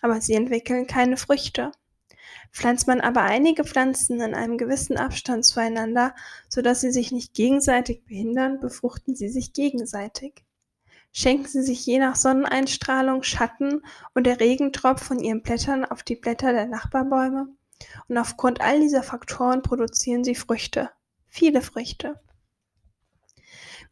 Aber 0.00 0.20
sie 0.20 0.34
entwickeln 0.34 0.86
keine 0.86 1.16
Früchte. 1.16 1.72
Pflanzt 2.52 2.86
man 2.86 3.02
aber 3.02 3.22
einige 3.22 3.64
Pflanzen 3.64 4.20
in 4.20 4.34
einem 4.34 4.56
gewissen 4.56 4.96
Abstand 4.96 5.44
zueinander, 5.44 6.14
so 6.48 6.62
dass 6.62 6.80
sie 6.80 6.90
sich 6.90 7.12
nicht 7.12 7.34
gegenseitig 7.34 8.04
behindern, 8.06 8.60
befruchten 8.60 9.14
sie 9.14 9.28
sich 9.28 9.52
gegenseitig. 9.52 10.44
Schenken 11.12 11.48
sie 11.48 11.62
sich 11.62 11.84
je 11.84 11.98
nach 11.98 12.16
Sonneneinstrahlung 12.16 13.22
Schatten 13.22 13.82
und 14.14 14.24
der 14.26 14.40
Regentropf 14.40 15.02
von 15.02 15.18
ihren 15.18 15.42
Blättern 15.42 15.84
auf 15.84 16.02
die 16.02 16.16
Blätter 16.16 16.52
der 16.52 16.66
Nachbarbäume. 16.66 17.48
Und 18.08 18.18
aufgrund 18.18 18.60
all 18.62 18.80
dieser 18.80 19.02
Faktoren 19.02 19.62
produzieren 19.62 20.24
sie 20.24 20.34
Früchte. 20.34 20.90
Viele 21.28 21.60
Früchte. 21.60 22.20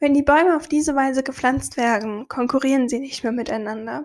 Wenn 0.04 0.12
die 0.12 0.22
Bäume 0.22 0.54
auf 0.54 0.68
diese 0.68 0.94
Weise 0.94 1.22
gepflanzt 1.22 1.78
werden, 1.78 2.28
konkurrieren 2.28 2.90
sie 2.90 2.98
nicht 3.00 3.22
mehr 3.22 3.32
miteinander. 3.32 4.04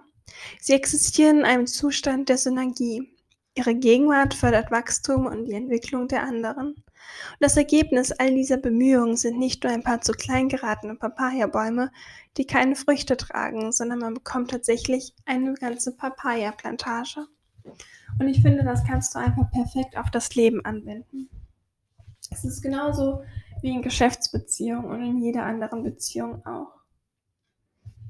Sie 0.62 0.72
existieren 0.72 1.40
in 1.40 1.44
einem 1.44 1.68
Zustand 1.68 2.30
der 2.30 2.38
Synergie. 2.38 3.12
Ihre 3.54 3.76
Gegenwart 3.76 4.34
fördert 4.34 4.72
Wachstum 4.72 5.26
und 5.26 5.44
die 5.44 5.56
Entwicklung 5.56 6.08
der 6.08 6.24
anderen. 6.24 6.68
Und 6.68 6.86
das 7.42 7.58
Ergebnis 7.58 8.14
all 8.14 8.34
dieser 8.34 8.56
Bemühungen 8.56 9.18
sind 9.18 9.40
nicht 9.40 9.66
nur 9.66 9.74
ein 9.74 9.84
paar 9.84 10.00
zu 10.00 10.14
klein 10.14 10.48
geratene 10.48 10.96
Papaya-Bäume, 10.96 11.92
die 12.38 12.46
keine 12.46 12.78
Früchte 12.78 13.18
tragen, 13.18 13.74
sondern 13.74 14.00
man 14.00 14.14
bekommt 14.14 14.52
tatsächlich 14.52 15.14
eine 15.26 15.54
ganze 15.56 15.92
Papaya-Plantage. 15.98 17.28
Und 18.20 18.28
ich 18.30 18.42
finde, 18.42 18.64
das 18.64 18.86
kannst 18.86 19.16
du 19.16 19.20
einfach 19.20 19.52
perfekt 19.52 19.98
auf 19.98 20.10
das 20.12 20.34
Leben 20.34 20.64
anwenden. 20.64 21.30
Es 22.32 22.46
ist 22.46 22.62
genauso 22.62 23.22
wie 23.62 23.72
in 23.72 23.82
Geschäftsbeziehungen 23.82 24.90
und 24.90 25.04
in 25.04 25.18
jeder 25.18 25.44
anderen 25.44 25.84
Beziehung 25.84 26.46
auch. 26.46 26.74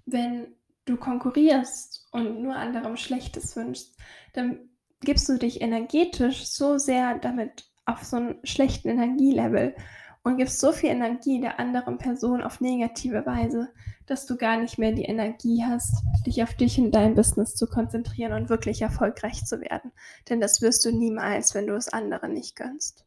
Wenn 0.05 0.55
du 0.85 0.97
konkurrierst 0.97 2.07
und 2.11 2.41
nur 2.41 2.55
anderem 2.55 2.97
Schlechtes 2.97 3.55
wünschst, 3.55 3.97
dann 4.33 4.69
gibst 5.01 5.29
du 5.29 5.37
dich 5.37 5.61
energetisch 5.61 6.47
so 6.47 6.77
sehr 6.77 7.19
damit 7.19 7.69
auf 7.85 8.03
so 8.03 8.17
einen 8.17 8.39
schlechten 8.43 8.89
Energielevel 8.89 9.75
und 10.23 10.37
gibst 10.37 10.59
so 10.59 10.71
viel 10.71 10.89
Energie 10.89 11.39
der 11.39 11.59
anderen 11.59 11.97
Person 11.97 12.43
auf 12.43 12.61
negative 12.61 13.25
Weise, 13.25 13.69
dass 14.05 14.25
du 14.25 14.37
gar 14.37 14.57
nicht 14.57 14.77
mehr 14.77 14.91
die 14.91 15.05
Energie 15.05 15.63
hast, 15.65 16.03
dich 16.25 16.43
auf 16.43 16.53
dich 16.55 16.79
und 16.79 16.91
dein 16.91 17.15
Business 17.15 17.55
zu 17.55 17.67
konzentrieren 17.67 18.33
und 18.33 18.49
wirklich 18.49 18.81
erfolgreich 18.81 19.45
zu 19.45 19.61
werden. 19.61 19.91
Denn 20.27 20.41
das 20.41 20.61
wirst 20.61 20.85
du 20.85 20.91
niemals, 20.91 21.55
wenn 21.55 21.67
du 21.67 21.75
es 21.75 21.89
anderen 21.89 22.33
nicht 22.33 22.55
gönnst. 22.55 23.05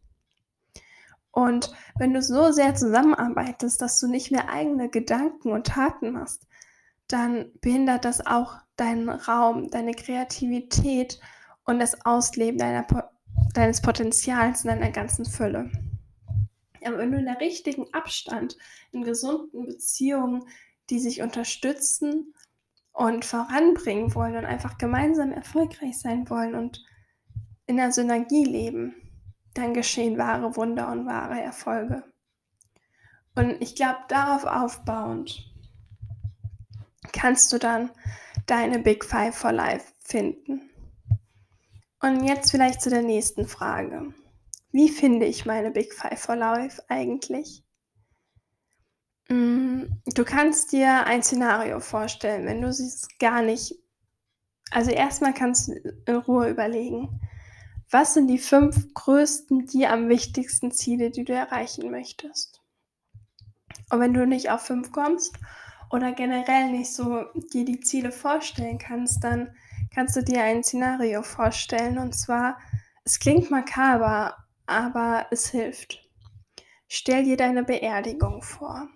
Und 1.32 1.72
wenn 1.98 2.12
du 2.12 2.22
so 2.22 2.52
sehr 2.52 2.74
zusammenarbeitest, 2.74 3.80
dass 3.80 3.98
du 3.98 4.06
nicht 4.06 4.30
mehr 4.30 4.50
eigene 4.50 4.90
Gedanken 4.90 5.50
und 5.50 5.66
Taten 5.66 6.12
machst, 6.12 6.46
dann 7.08 7.50
behindert 7.60 8.04
das 8.04 8.24
auch 8.24 8.56
deinen 8.76 9.08
Raum, 9.08 9.70
deine 9.70 9.92
Kreativität 9.92 11.18
und 11.64 11.78
das 11.78 12.04
Ausleben 12.04 12.58
deiner, 12.58 12.86
deines 13.54 13.80
Potenzials 13.80 14.64
in 14.64 14.68
deiner 14.68 14.90
ganzen 14.90 15.24
Fülle. 15.24 15.70
Aber 16.84 16.98
wenn 16.98 17.12
du 17.12 17.18
in 17.18 17.26
der 17.26 17.40
richtigen 17.40 17.92
Abstand, 17.92 18.56
in 18.90 19.02
gesunden 19.02 19.66
Beziehungen, 19.66 20.44
die 20.90 20.98
sich 20.98 21.22
unterstützen 21.22 22.34
und 22.92 23.24
voranbringen 23.24 24.14
wollen 24.14 24.36
und 24.36 24.44
einfach 24.44 24.78
gemeinsam 24.78 25.32
erfolgreich 25.32 25.98
sein 25.98 26.28
wollen 26.28 26.54
und 26.54 26.84
in 27.66 27.76
der 27.76 27.92
Synergie 27.92 28.44
leben, 28.44 29.01
dann 29.54 29.74
geschehen 29.74 30.18
wahre 30.18 30.56
Wunder 30.56 30.90
und 30.90 31.06
wahre 31.06 31.40
Erfolge. 31.40 32.04
Und 33.34 33.60
ich 33.60 33.74
glaube, 33.74 34.00
darauf 34.08 34.44
aufbauend 34.44 35.52
kannst 37.12 37.52
du 37.52 37.58
dann 37.58 37.90
deine 38.46 38.78
Big 38.78 39.04
Five 39.04 39.36
for 39.36 39.52
Life 39.52 39.92
finden. 40.00 40.70
Und 42.00 42.24
jetzt 42.24 42.50
vielleicht 42.50 42.82
zu 42.82 42.90
der 42.90 43.02
nächsten 43.02 43.46
Frage. 43.46 44.12
Wie 44.72 44.88
finde 44.88 45.26
ich 45.26 45.46
meine 45.46 45.70
Big 45.70 45.92
Five 45.92 46.20
for 46.20 46.36
Life 46.36 46.82
eigentlich? 46.88 47.62
Mm, 49.28 49.84
du 50.06 50.24
kannst 50.24 50.72
dir 50.72 51.06
ein 51.06 51.22
Szenario 51.22 51.80
vorstellen, 51.80 52.46
wenn 52.46 52.60
du 52.60 52.68
es 52.68 53.06
gar 53.18 53.42
nicht. 53.42 53.74
Also 54.70 54.90
erstmal 54.90 55.34
kannst 55.34 55.68
du 55.68 55.74
in 56.06 56.16
Ruhe 56.16 56.48
überlegen, 56.48 57.20
was 57.92 58.14
sind 58.14 58.28
die 58.28 58.38
fünf 58.38 58.94
größten, 58.94 59.66
dir 59.66 59.92
am 59.92 60.08
wichtigsten 60.08 60.72
Ziele, 60.72 61.10
die 61.10 61.24
du 61.24 61.34
erreichen 61.34 61.90
möchtest? 61.90 62.62
Und 63.90 64.00
wenn 64.00 64.14
du 64.14 64.26
nicht 64.26 64.50
auf 64.50 64.62
fünf 64.62 64.92
kommst 64.92 65.38
oder 65.90 66.12
generell 66.12 66.70
nicht 66.70 66.92
so 66.92 67.24
dir 67.52 67.66
die 67.66 67.80
Ziele 67.80 68.10
vorstellen 68.10 68.78
kannst, 68.78 69.22
dann 69.22 69.54
kannst 69.94 70.16
du 70.16 70.22
dir 70.22 70.42
ein 70.42 70.64
Szenario 70.64 71.22
vorstellen. 71.22 71.98
Und 71.98 72.14
zwar, 72.14 72.58
es 73.04 73.20
klingt 73.20 73.50
makaber, 73.50 74.38
aber 74.64 75.26
es 75.30 75.50
hilft. 75.50 76.08
Stell 76.88 77.24
dir 77.24 77.36
deine 77.36 77.62
Beerdigung 77.62 78.40
vor. 78.40 78.88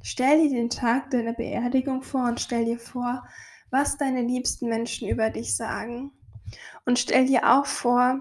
Stell 0.00 0.42
dir 0.42 0.50
den 0.50 0.70
Tag 0.70 1.10
deiner 1.10 1.32
Beerdigung 1.32 2.02
vor 2.02 2.26
und 2.26 2.40
stell 2.40 2.66
dir 2.66 2.78
vor, 2.78 3.26
was 3.70 3.96
deine 3.96 4.22
liebsten 4.22 4.68
Menschen 4.68 5.08
über 5.08 5.30
dich 5.30 5.56
sagen. 5.56 6.12
Und 6.84 7.00
stell 7.00 7.26
dir 7.26 7.50
auch 7.50 7.66
vor, 7.66 8.20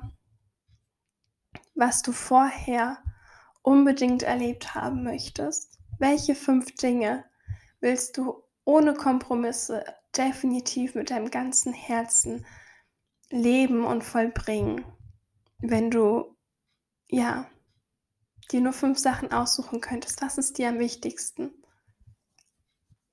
was 1.76 2.02
du 2.02 2.12
vorher 2.12 2.98
unbedingt 3.62 4.24
erlebt 4.24 4.76
haben 4.76 5.04
möchtest. 5.04 5.80
Welche 6.00 6.36
fünf 6.36 6.76
Dinge 6.76 7.24
willst 7.80 8.18
du 8.18 8.44
ohne 8.66 8.94
Kompromisse 8.94 9.86
definitiv 10.16 10.96
mit 10.96 11.10
deinem 11.10 11.32
ganzen 11.32 11.74
Herzen 11.74 12.46
leben 13.30 13.86
und 13.86 14.04
vollbringen, 14.04 14.86
wenn 15.60 15.90
du 15.90 16.36
ja 17.08 17.50
dir 18.52 18.62
nur 18.62 18.74
fünf 18.74 19.00
Sachen 19.00 19.32
aussuchen 19.32 19.82
könntest? 19.82 20.22
Was 20.22 20.38
ist 20.38 20.58
dir 20.58 20.70
am 20.70 20.80
wichtigsten? 20.80 21.52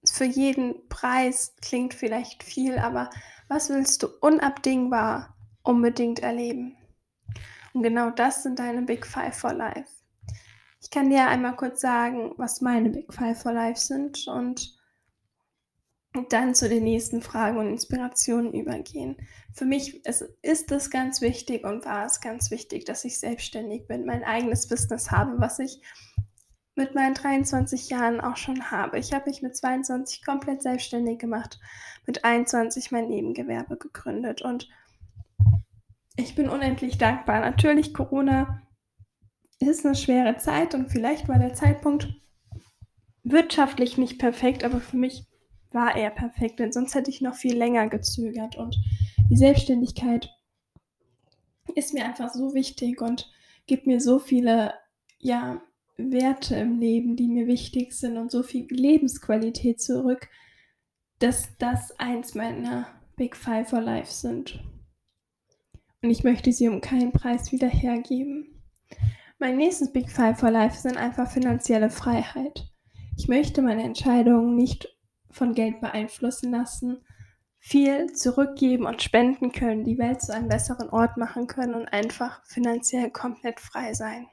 Für 0.04 0.24
jeden 0.24 0.88
Preis 0.88 1.54
klingt 1.60 1.94
vielleicht 1.94 2.42
viel, 2.42 2.78
aber 2.78 3.10
was 3.48 3.68
willst 3.68 4.02
du 4.02 4.08
unabdingbar 4.20 5.36
unbedingt 5.62 6.20
erleben? 6.20 6.76
Und 7.72 7.82
genau 7.82 8.10
das 8.10 8.42
sind 8.42 8.58
deine 8.58 8.82
Big 8.82 9.06
Five 9.06 9.36
for 9.36 9.52
Life. 9.52 9.90
Ich 10.82 10.90
kann 10.90 11.10
dir 11.10 11.28
einmal 11.28 11.56
kurz 11.56 11.80
sagen, 11.80 12.32
was 12.36 12.60
meine 12.60 12.90
Big 12.90 13.12
Five 13.12 13.40
for 13.40 13.52
Life 13.52 13.80
sind 13.80 14.26
und 14.26 14.78
dann 16.28 16.54
zu 16.54 16.68
den 16.68 16.84
nächsten 16.84 17.22
Fragen 17.22 17.58
und 17.58 17.68
Inspirationen 17.68 18.52
übergehen. 18.52 19.16
Für 19.52 19.64
mich 19.64 20.04
ist, 20.04 20.24
ist 20.42 20.72
es 20.72 20.90
ganz 20.90 21.20
wichtig 21.20 21.64
und 21.64 21.84
war 21.84 22.06
es 22.06 22.20
ganz 22.20 22.50
wichtig, 22.50 22.84
dass 22.84 23.04
ich 23.04 23.20
selbstständig 23.20 23.86
bin, 23.86 24.06
mein 24.06 24.24
eigenes 24.24 24.66
Business 24.66 25.10
habe, 25.10 25.38
was 25.38 25.60
ich 25.60 25.80
mit 26.74 26.94
meinen 26.94 27.14
23 27.14 27.90
Jahren 27.90 28.20
auch 28.20 28.36
schon 28.36 28.70
habe. 28.70 28.98
Ich 28.98 29.12
habe 29.12 29.28
mich 29.28 29.42
mit 29.42 29.56
22 29.56 30.24
komplett 30.24 30.62
selbstständig 30.62 31.18
gemacht, 31.18 31.60
mit 32.06 32.24
21 32.24 32.90
mein 32.90 33.08
Nebengewerbe 33.08 33.76
gegründet 33.76 34.42
und 34.42 34.68
ich 36.20 36.34
bin 36.34 36.48
unendlich 36.48 36.98
dankbar. 36.98 37.40
Natürlich, 37.40 37.94
Corona 37.94 38.62
ist 39.58 39.84
eine 39.84 39.94
schwere 39.94 40.36
Zeit 40.36 40.74
und 40.74 40.90
vielleicht 40.90 41.28
war 41.28 41.38
der 41.38 41.54
Zeitpunkt 41.54 42.08
wirtschaftlich 43.22 43.98
nicht 43.98 44.18
perfekt, 44.18 44.64
aber 44.64 44.80
für 44.80 44.96
mich 44.96 45.26
war 45.70 45.96
er 45.96 46.10
perfekt, 46.10 46.58
denn 46.58 46.72
sonst 46.72 46.94
hätte 46.94 47.10
ich 47.10 47.20
noch 47.20 47.34
viel 47.34 47.56
länger 47.56 47.88
gezögert. 47.88 48.56
Und 48.56 48.76
die 49.30 49.36
Selbstständigkeit 49.36 50.30
ist 51.74 51.94
mir 51.94 52.04
einfach 52.04 52.32
so 52.32 52.54
wichtig 52.54 53.00
und 53.00 53.30
gibt 53.66 53.86
mir 53.86 54.00
so 54.00 54.18
viele 54.18 54.74
ja, 55.18 55.62
Werte 55.96 56.56
im 56.56 56.80
Leben, 56.80 57.16
die 57.16 57.28
mir 57.28 57.46
wichtig 57.46 57.92
sind 57.92 58.16
und 58.16 58.30
so 58.30 58.42
viel 58.42 58.66
Lebensqualität 58.70 59.80
zurück, 59.80 60.28
dass 61.18 61.56
das 61.58 61.98
eins 61.98 62.34
meiner 62.34 62.86
Big 63.16 63.36
Five 63.36 63.68
for 63.68 63.80
Life 63.80 64.10
sind. 64.10 64.64
Und 66.02 66.11
ich 66.11 66.25
möchte 66.25 66.52
sie 66.52 66.69
um 66.69 66.80
keinen 66.80 67.12
Preis 67.12 67.52
wieder 67.52 67.69
hergeben. 67.69 68.62
Mein 69.38 69.57
nächstes 69.57 69.92
Big 69.92 70.11
Five 70.11 70.38
for 70.38 70.50
Life 70.50 70.78
sind 70.78 70.97
einfach 70.97 71.30
finanzielle 71.30 71.90
Freiheit. 71.90 72.71
Ich 73.16 73.28
möchte 73.28 73.61
meine 73.61 73.83
Entscheidungen 73.83 74.54
nicht 74.54 74.97
von 75.30 75.54
Geld 75.54 75.80
beeinflussen 75.80 76.50
lassen, 76.50 77.04
viel 77.59 78.12
zurückgeben 78.12 78.87
und 78.87 79.02
spenden 79.02 79.52
können, 79.52 79.85
die 79.85 79.99
Welt 79.99 80.23
zu 80.23 80.35
einem 80.35 80.49
besseren 80.49 80.88
Ort 80.88 81.19
machen 81.19 81.47
können 81.47 81.75
und 81.75 81.88
einfach 81.88 82.42
finanziell 82.47 83.11
komplett 83.11 83.61
frei 83.61 83.92
sein. 83.92 84.26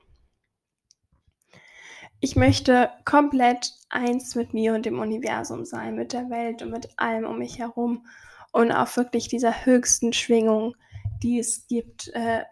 Ich 2.20 2.36
möchte 2.36 2.90
komplett 3.06 3.74
eins 3.90 4.36
mit 4.36 4.54
mir 4.54 4.74
und 4.74 4.86
dem 4.86 5.00
Universum 5.00 5.66
sein, 5.66 5.96
mit 5.96 6.14
der 6.14 6.30
Welt 6.30 6.62
und 6.64 6.72
mit 6.72 6.90
allem 6.98 7.26
um 7.26 7.38
mich 7.38 7.60
herum 7.60 8.08
und 8.52 8.72
auf 8.72 8.98
wirklich 8.98 9.28
dieser 9.28 9.66
höchsten 9.66 10.14
Schwingung, 10.14 10.76
die 11.24 11.40
es 11.40 11.68
gibt, 11.68 12.10
äh, 12.10 12.44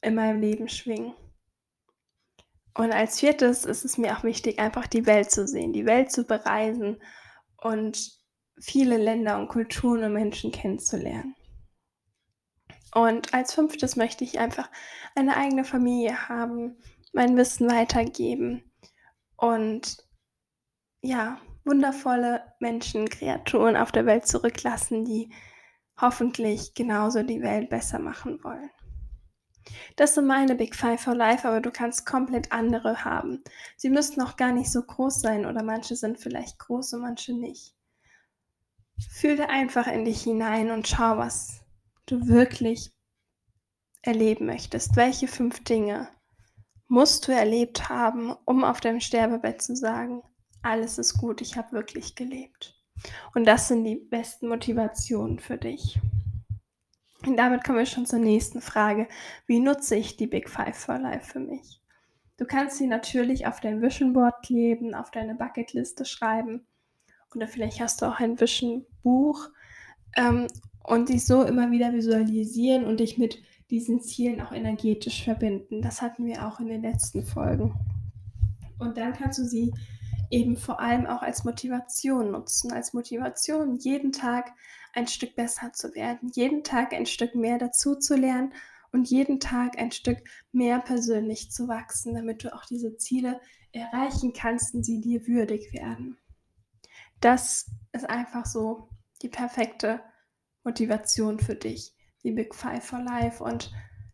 in 0.00 0.14
meinem 0.14 0.40
Leben 0.40 0.68
schwingen. 0.68 1.14
Und 2.74 2.92
als 2.92 3.20
viertes 3.20 3.64
ist 3.64 3.84
es 3.84 3.98
mir 3.98 4.16
auch 4.16 4.24
wichtig, 4.24 4.58
einfach 4.58 4.86
die 4.86 5.06
Welt 5.06 5.30
zu 5.30 5.46
sehen, 5.46 5.72
die 5.72 5.86
Welt 5.86 6.10
zu 6.10 6.24
bereisen 6.24 7.02
und 7.58 8.18
viele 8.58 8.96
Länder 8.96 9.38
und 9.38 9.48
Kulturen 9.48 10.04
und 10.04 10.14
Menschen 10.14 10.52
kennenzulernen. 10.52 11.34
Und 12.94 13.32
als 13.34 13.54
fünftes 13.54 13.96
möchte 13.96 14.24
ich 14.24 14.38
einfach 14.38 14.70
eine 15.14 15.36
eigene 15.36 15.64
Familie 15.64 16.28
haben, 16.28 16.76
mein 17.12 17.36
Wissen 17.36 17.70
weitergeben 17.70 18.70
und 19.36 19.98
ja, 21.02 21.40
wundervolle 21.64 22.42
Menschen, 22.60 23.08
Kreaturen 23.08 23.76
auf 23.76 23.92
der 23.92 24.06
Welt 24.06 24.26
zurücklassen, 24.26 25.04
die 25.04 25.30
hoffentlich 26.02 26.74
genauso 26.74 27.22
die 27.22 27.40
Welt 27.40 27.70
besser 27.70 27.98
machen 27.98 28.44
wollen. 28.44 28.70
Das 29.96 30.14
sind 30.14 30.26
meine 30.26 30.54
Big 30.54 30.74
Five 30.74 31.00
for 31.00 31.14
Life, 31.14 31.46
aber 31.46 31.60
du 31.60 31.70
kannst 31.70 32.04
komplett 32.04 32.52
andere 32.52 33.04
haben. 33.04 33.42
Sie 33.76 33.90
müssten 33.90 34.20
auch 34.20 34.36
gar 34.36 34.52
nicht 34.52 34.70
so 34.70 34.82
groß 34.82 35.20
sein 35.20 35.46
oder 35.46 35.62
manche 35.62 35.96
sind 35.96 36.18
vielleicht 36.18 36.58
groß 36.58 36.94
und 36.94 37.02
manche 37.02 37.32
nicht. 37.32 37.74
Fühle 39.10 39.48
einfach 39.48 39.86
in 39.86 40.04
dich 40.04 40.22
hinein 40.22 40.70
und 40.70 40.88
schau, 40.88 41.16
was 41.16 41.62
du 42.06 42.26
wirklich 42.26 42.92
erleben 44.02 44.46
möchtest. 44.46 44.96
Welche 44.96 45.28
fünf 45.28 45.62
Dinge 45.64 46.08
musst 46.88 47.26
du 47.26 47.32
erlebt 47.32 47.88
haben, 47.88 48.32
um 48.44 48.64
auf 48.64 48.80
deinem 48.80 49.00
Sterbebett 49.00 49.62
zu 49.62 49.76
sagen, 49.76 50.22
alles 50.62 50.98
ist 50.98 51.18
gut, 51.18 51.40
ich 51.40 51.56
habe 51.56 51.72
wirklich 51.72 52.14
gelebt. 52.14 52.81
Und 53.34 53.46
das 53.46 53.68
sind 53.68 53.84
die 53.84 53.96
besten 53.96 54.48
Motivationen 54.48 55.38
für 55.38 55.56
dich. 55.56 55.98
Und 57.26 57.36
damit 57.36 57.64
kommen 57.64 57.78
wir 57.78 57.86
schon 57.86 58.06
zur 58.06 58.18
nächsten 58.18 58.60
Frage. 58.60 59.08
Wie 59.46 59.60
nutze 59.60 59.96
ich 59.96 60.16
die 60.16 60.26
Big 60.26 60.48
Five 60.48 60.76
for 60.76 60.98
Life 60.98 61.32
für 61.32 61.40
mich? 61.40 61.80
Du 62.36 62.44
kannst 62.44 62.78
sie 62.78 62.86
natürlich 62.86 63.46
auf 63.46 63.60
dein 63.60 63.80
Vision 63.80 64.12
Board 64.12 64.42
kleben, 64.42 64.94
auf 64.94 65.10
deine 65.10 65.34
Bucketliste 65.34 66.04
schreiben 66.04 66.66
oder 67.34 67.46
vielleicht 67.46 67.80
hast 67.80 68.02
du 68.02 68.06
auch 68.06 68.18
ein 68.20 68.40
Vision 68.40 68.84
Buch 69.02 69.48
ähm, 70.16 70.46
und 70.82 71.08
dich 71.08 71.24
so 71.24 71.42
immer 71.42 71.70
wieder 71.70 71.92
visualisieren 71.92 72.84
und 72.84 73.00
dich 73.00 73.18
mit 73.18 73.42
diesen 73.70 74.00
Zielen 74.00 74.40
auch 74.40 74.52
energetisch 74.52 75.24
verbinden. 75.24 75.80
Das 75.82 76.02
hatten 76.02 76.26
wir 76.26 76.46
auch 76.46 76.60
in 76.60 76.66
den 76.66 76.82
letzten 76.82 77.22
Folgen. 77.22 77.74
Und 78.78 78.98
dann 78.98 79.12
kannst 79.12 79.38
du 79.38 79.44
sie 79.44 79.72
eben 80.32 80.56
vor 80.56 80.80
allem 80.80 81.06
auch 81.06 81.22
als 81.22 81.44
Motivation 81.44 82.30
nutzen, 82.30 82.72
als 82.72 82.94
Motivation, 82.94 83.76
jeden 83.78 84.12
Tag 84.12 84.52
ein 84.94 85.06
Stück 85.06 85.36
besser 85.36 85.72
zu 85.72 85.94
werden, 85.94 86.30
jeden 86.34 86.64
Tag 86.64 86.94
ein 86.94 87.06
Stück 87.06 87.34
mehr 87.34 87.58
dazu 87.58 87.96
zu 87.96 88.16
lernen 88.16 88.54
und 88.92 89.08
jeden 89.08 89.40
Tag 89.40 89.78
ein 89.78 89.92
Stück 89.92 90.18
mehr 90.50 90.80
persönlich 90.80 91.50
zu 91.50 91.68
wachsen, 91.68 92.14
damit 92.14 92.44
du 92.44 92.54
auch 92.54 92.64
diese 92.64 92.96
Ziele 92.96 93.40
erreichen 93.72 94.32
kannst 94.32 94.74
und 94.74 94.84
sie 94.84 95.00
dir 95.00 95.26
würdig 95.26 95.72
werden. 95.72 96.18
Das 97.20 97.70
ist 97.92 98.08
einfach 98.08 98.46
so 98.46 98.88
die 99.20 99.28
perfekte 99.28 100.00
Motivation 100.64 101.40
für 101.40 101.54
dich, 101.54 101.94
die 102.24 102.32
Big 102.32 102.54
Five 102.54 102.84
for 102.84 103.00
Life. 103.00 103.42
Und 103.42 103.70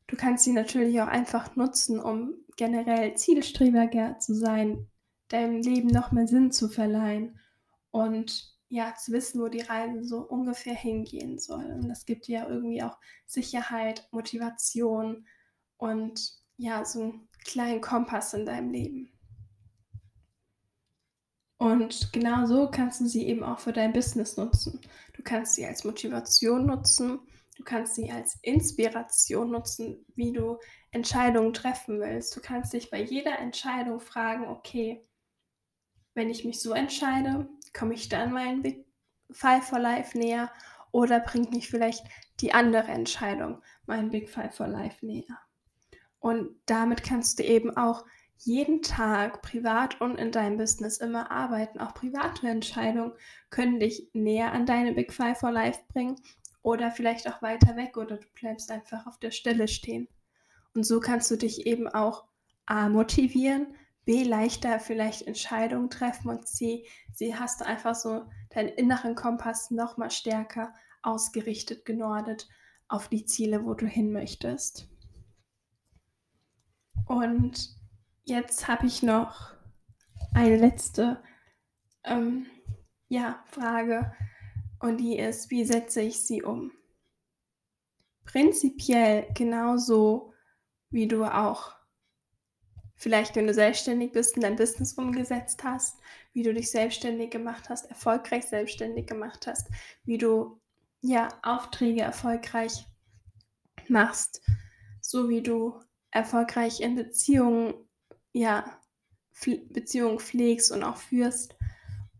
du 0.08 0.16
kannst 0.16 0.44
sie 0.44 0.52
natürlich 0.52 1.00
auch 1.00 1.08
einfach 1.08 1.54
nutzen, 1.56 2.00
um 2.00 2.34
generell 2.56 3.14
zielstrebiger 3.14 4.18
zu 4.18 4.34
sein, 4.34 4.88
deinem 5.28 5.62
Leben 5.62 5.88
noch 5.88 6.12
mehr 6.12 6.26
Sinn 6.26 6.50
zu 6.52 6.68
verleihen 6.68 7.38
und 7.90 8.56
ja, 8.70 8.94
zu 8.94 9.12
wissen, 9.12 9.40
wo 9.40 9.48
die 9.48 9.62
Reise 9.62 10.04
so 10.04 10.18
ungefähr 10.18 10.74
hingehen 10.74 11.38
soll. 11.38 11.64
Und 11.64 11.88
das 11.88 12.04
gibt 12.04 12.26
dir 12.26 12.40
ja 12.40 12.48
irgendwie 12.48 12.82
auch 12.82 12.98
Sicherheit, 13.26 14.06
Motivation 14.12 15.26
und 15.78 16.34
ja, 16.58 16.84
so 16.84 17.02
einen 17.02 17.28
kleinen 17.44 17.80
Kompass 17.80 18.34
in 18.34 18.44
deinem 18.44 18.70
Leben. 18.70 19.12
Und 21.56 22.12
genau 22.12 22.46
so 22.46 22.70
kannst 22.70 23.00
du 23.00 23.06
sie 23.06 23.26
eben 23.26 23.42
auch 23.42 23.58
für 23.58 23.72
dein 23.72 23.92
Business 23.92 24.36
nutzen. 24.36 24.80
Du 25.14 25.22
kannst 25.22 25.54
sie 25.54 25.66
als 25.66 25.82
Motivation 25.82 26.66
nutzen, 26.66 27.18
du 27.56 27.64
kannst 27.64 27.96
sie 27.96 28.10
als 28.12 28.38
Inspiration 28.42 29.50
nutzen, 29.50 30.04
wie 30.14 30.32
du 30.32 30.58
Entscheidungen 30.92 31.52
treffen 31.52 32.00
willst. 32.00 32.36
Du 32.36 32.40
kannst 32.40 32.72
dich 32.74 32.90
bei 32.90 33.02
jeder 33.02 33.38
Entscheidung 33.38 33.98
fragen, 33.98 34.46
okay, 34.46 35.07
wenn 36.18 36.30
ich 36.30 36.44
mich 36.44 36.60
so 36.60 36.72
entscheide, 36.72 37.48
komme 37.72 37.94
ich 37.94 38.08
dann 38.08 38.32
meinen 38.32 38.60
Big 38.60 38.84
Five 39.30 39.68
for 39.68 39.78
Life 39.78 40.18
näher 40.18 40.50
oder 40.90 41.20
bringt 41.20 41.52
mich 41.52 41.68
vielleicht 41.68 42.04
die 42.40 42.52
andere 42.52 42.88
Entscheidung 42.88 43.62
meinen 43.86 44.10
Big 44.10 44.28
Five 44.28 44.54
for 44.54 44.66
Life 44.66 45.06
näher. 45.06 45.38
Und 46.18 46.50
damit 46.66 47.04
kannst 47.04 47.38
du 47.38 47.44
eben 47.44 47.76
auch 47.76 48.04
jeden 48.36 48.82
Tag 48.82 49.42
privat 49.42 50.00
und 50.00 50.16
in 50.16 50.32
deinem 50.32 50.58
Business 50.58 50.98
immer 50.98 51.30
arbeiten. 51.30 51.78
Auch 51.78 51.94
private 51.94 52.48
Entscheidungen 52.48 53.12
können 53.50 53.78
dich 53.78 54.10
näher 54.12 54.52
an 54.52 54.66
deine 54.66 54.94
Big 54.94 55.12
Five 55.12 55.38
for 55.38 55.52
Life 55.52 55.80
bringen 55.92 56.16
oder 56.62 56.90
vielleicht 56.90 57.28
auch 57.28 57.42
weiter 57.42 57.76
weg 57.76 57.96
oder 57.96 58.16
du 58.16 58.26
bleibst 58.34 58.72
einfach 58.72 59.06
auf 59.06 59.18
der 59.20 59.30
Stelle 59.30 59.68
stehen. 59.68 60.08
Und 60.74 60.82
so 60.82 60.98
kannst 60.98 61.30
du 61.30 61.36
dich 61.36 61.66
eben 61.66 61.86
auch 61.86 62.24
A 62.66 62.88
motivieren, 62.88 63.68
B 64.08 64.24
leichter 64.24 64.80
vielleicht 64.80 65.26
Entscheidungen 65.26 65.90
treffen 65.90 66.30
und 66.30 66.48
C, 66.48 66.86
C 67.12 67.34
hast 67.34 67.60
du 67.60 67.66
einfach 67.66 67.94
so 67.94 68.24
deinen 68.48 68.68
inneren 68.68 69.14
Kompass 69.14 69.70
noch 69.70 69.98
mal 69.98 70.10
stärker 70.10 70.72
ausgerichtet, 71.02 71.84
genordet 71.84 72.48
auf 72.88 73.08
die 73.08 73.26
Ziele, 73.26 73.66
wo 73.66 73.74
du 73.74 73.86
hin 73.86 74.10
möchtest. 74.10 74.88
Und 77.04 77.78
Jetzt 78.28 78.68
habe 78.68 78.84
ich 78.86 79.02
noch 79.02 79.54
eine 80.34 80.58
letzte 80.58 81.22
ähm, 82.04 82.44
ja, 83.08 83.42
Frage 83.46 84.12
und 84.80 84.98
die 84.98 85.18
ist, 85.18 85.50
wie 85.50 85.64
setze 85.64 86.02
ich 86.02 86.26
sie 86.26 86.42
um? 86.42 86.70
Prinzipiell 88.26 89.28
genauso, 89.32 90.34
wie 90.90 91.08
du 91.08 91.24
auch 91.24 91.77
vielleicht, 92.98 93.36
wenn 93.36 93.46
du 93.46 93.54
selbstständig 93.54 94.12
bist 94.12 94.36
und 94.36 94.42
dein 94.42 94.56
Business 94.56 94.92
umgesetzt 94.94 95.64
hast, 95.64 95.96
wie 96.32 96.42
du 96.42 96.52
dich 96.52 96.70
selbstständig 96.70 97.30
gemacht 97.30 97.70
hast, 97.70 97.88
erfolgreich 97.88 98.44
selbstständig 98.44 99.06
gemacht 99.06 99.46
hast, 99.46 99.68
wie 100.04 100.18
du 100.18 100.60
ja 101.00 101.28
Aufträge 101.42 102.02
erfolgreich 102.02 102.84
machst, 103.88 104.42
so 105.00 105.28
wie 105.28 105.42
du 105.42 105.80
erfolgreich 106.10 106.80
in 106.80 106.96
Beziehungen 106.96 107.74
ja, 108.32 108.78
Beziehung 109.70 110.18
pflegst 110.18 110.72
und 110.72 110.82
auch 110.82 110.96
führst. 110.96 111.56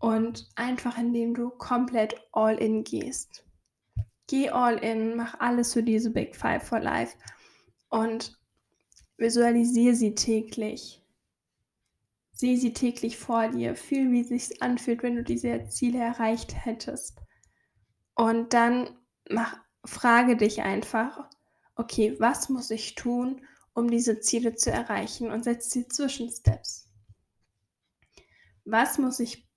Und 0.01 0.49
einfach 0.55 0.97
indem 0.97 1.35
du 1.35 1.51
komplett 1.51 2.15
all 2.31 2.57
in 2.57 2.85
gehst. 2.85 3.45
Geh 4.29 4.49
all 4.49 4.77
in, 4.79 5.17
mach 5.17 5.41
alles 5.41 5.73
für 5.73 5.83
diese 5.83 6.11
Big 6.11 6.37
Five 6.37 6.63
for 6.63 6.79
Life 6.79 7.17
und 7.89 8.38
visualisiere 9.19 9.95
sie 9.95 10.15
täglich. 10.15 11.03
Sieh 12.33 12.57
sie 12.57 12.73
täglich 12.73 13.19
vor 13.19 13.49
dir. 13.49 13.75
Fühl, 13.75 14.13
wie 14.13 14.21
es 14.21 14.29
sich 14.29 14.63
anfühlt, 14.63 15.03
wenn 15.03 15.17
du 15.17 15.25
diese 15.25 15.69
Ziele 15.69 15.99
erreicht 15.99 16.65
hättest. 16.65 17.19
Und 18.15 18.55
dann 18.55 18.89
mach, 19.29 19.59
frage 19.85 20.37
dich 20.37 20.63
einfach, 20.63 21.29
okay, 21.75 22.17
was 22.19 22.49
muss 22.49 22.71
ich 22.71 22.95
tun, 22.95 23.45
um 23.75 23.91
diese 23.91 24.21
Ziele 24.21 24.55
zu 24.55 24.71
erreichen 24.71 25.31
und 25.31 25.45
setz 25.45 25.69
die 25.71 25.87
Zwischensteps. 25.87 26.89
Was 28.65 28.99
muss 28.99 29.21
ich 29.21 29.49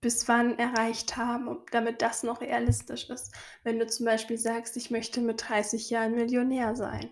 bis 0.00 0.28
wann 0.28 0.58
erreicht 0.58 1.16
haben, 1.16 1.58
damit 1.70 2.02
das 2.02 2.22
noch 2.22 2.40
realistisch 2.40 3.10
ist? 3.10 3.32
Wenn 3.62 3.78
du 3.78 3.86
zum 3.86 4.06
Beispiel 4.06 4.38
sagst, 4.38 4.76
ich 4.76 4.90
möchte 4.90 5.20
mit 5.20 5.48
30 5.48 5.90
Jahren 5.90 6.14
Millionär 6.14 6.74
sein. 6.74 7.10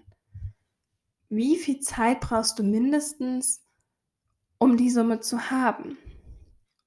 Wie 1.35 1.57
viel 1.57 1.81
Zeit 1.81 2.21
brauchst 2.21 2.59
du 2.59 2.63
mindestens, 2.63 3.63
um 4.59 4.77
die 4.77 4.91
Summe 4.91 5.21
zu 5.21 5.51
haben? 5.51 5.97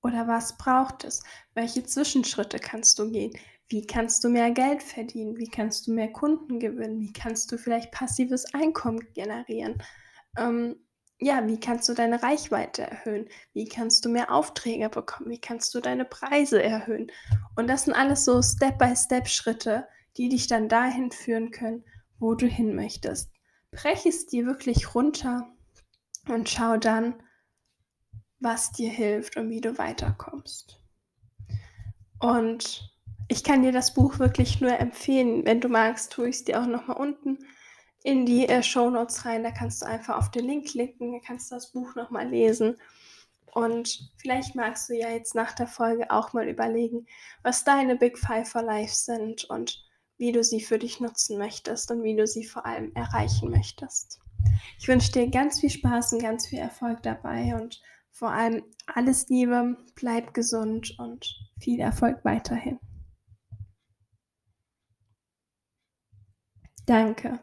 Oder 0.04 0.28
was 0.28 0.56
braucht 0.60 1.04
es? 1.04 1.24
Welche 1.56 1.84
Zwischenschritte 1.84 2.60
kannst 2.60 3.00
du 3.00 3.10
gehen? 3.10 3.36
Wie 3.70 3.88
kannst 3.88 4.24
du 4.24 4.30
mehr 4.30 4.52
Geld 4.52 4.84
verdienen? 4.84 5.40
Wie 5.40 5.48
kannst 5.48 5.88
du 5.88 5.94
mehr 5.94 6.14
Kunden 6.14 6.60
gewinnen? 6.60 7.00
Wie 7.00 7.12
kannst 7.12 7.52
du 7.52 7.58
vielleicht 7.58 7.92
passives 7.92 8.46
Einkommen 8.54 9.00
generieren? 9.16 9.82
Ähm, 10.38 10.76
ja, 11.18 11.48
wie 11.48 11.60
kannst 11.60 11.90
du 11.90 11.96
deine 11.96 12.22
Reichweite 12.22 12.84
erhöhen? 12.84 13.28
Wie 13.54 13.66
kannst 13.68 14.06
du 14.06 14.10
mehr 14.10 14.32
Aufträge 14.32 14.90
bekommen? 14.90 15.32
Wie 15.32 15.42
kannst 15.42 15.74
du 15.74 15.80
deine 15.80 16.06
Preise 16.06 16.62
erhöhen? 16.62 17.12
Und 17.56 17.68
das 17.68 17.86
sind 17.86 17.96
alles 17.96 18.26
so 18.26 18.44
Step-by-Step-Schritte, 18.44 19.88
die 20.18 20.30
dich 20.30 20.46
dann 20.46 20.70
dahin 20.70 21.10
führen 21.10 21.50
können, 21.50 21.84
wo 22.20 22.36
du 22.36 22.46
hin 22.46 22.76
möchtest. 22.76 23.35
Brech 23.76 24.06
es 24.06 24.26
dir 24.26 24.46
wirklich 24.46 24.96
runter 24.96 25.48
und 26.30 26.50
schau 26.50 26.78
dann, 26.78 27.22
was 28.40 28.72
dir 28.72 28.90
hilft 28.90 29.36
und 29.36 29.50
wie 29.50 29.60
du 29.60 29.78
weiterkommst. 29.78 30.82
Und 32.20 32.90
ich 33.28 33.44
kann 33.44 33.64
dir 33.64 33.74
das 33.74 33.94
Buch 33.94 34.18
wirklich 34.18 34.62
nur 34.62 34.80
empfehlen. 34.80 35.46
Wenn 35.46 35.60
du 35.60 35.68
magst, 35.68 36.14
tue 36.14 36.30
ich 36.30 36.38
es 36.38 36.44
dir 36.46 36.62
auch 36.62 36.68
nochmal 36.68 36.98
unten 36.98 37.40
in 38.04 38.26
die 38.26 38.48
äh, 38.48 38.64
Show 38.64 38.90
Notes 38.90 39.26
rein. 39.26 39.44
Da 39.44 39.52
kannst 39.52 39.82
du 39.82 39.88
einfach 39.88 40.18
auf 40.18 40.32
den 40.32 40.46
Link 40.46 40.68
klicken, 40.68 41.12
da 41.12 41.20
kannst 41.26 41.52
du 41.52 41.56
das 41.56 41.72
Buch 41.72 41.96
nochmal 41.96 42.30
lesen. 42.30 42.78
Und 43.54 44.12
vielleicht 44.18 44.56
magst 44.56 44.90
du 44.90 44.94
ja 44.94 45.10
jetzt 45.10 45.36
nach 45.36 45.54
der 45.54 45.68
Folge 45.68 46.12
auch 46.12 46.34
mal 46.34 46.48
überlegen, 46.48 47.08
was 47.44 47.64
deine 47.64 47.96
Big 47.96 48.18
Five 48.18 48.50
for 48.50 48.62
Life 48.62 48.94
sind 48.94 49.46
und 49.46 49.85
wie 50.18 50.32
du 50.32 50.44
sie 50.44 50.62
für 50.62 50.80
dich 50.80 51.00
nutzen 51.00 51.38
möchtest 51.38 51.92
und 51.92 52.04
wie 52.04 52.16
du 52.16 52.26
sie 52.28 52.46
vor 52.46 52.66
allem 52.66 52.92
erreichen 52.96 53.52
möchtest. 53.52 54.20
Ich 54.80 54.88
wünsche 54.88 55.12
dir 55.12 55.30
ganz 55.30 55.60
viel 55.60 55.70
Spaß 55.70 56.14
und 56.14 56.22
ganz 56.22 56.48
viel 56.48 56.60
Erfolg 56.60 57.04
dabei 57.04 57.56
und 57.56 57.82
vor 58.12 58.32
allem 58.32 58.64
alles 58.88 59.28
Liebe, 59.28 59.78
bleib 59.96 60.34
gesund 60.34 60.96
und 61.00 61.36
viel 61.60 61.80
Erfolg 61.80 62.24
weiterhin. 62.24 62.80
Danke. 66.86 67.40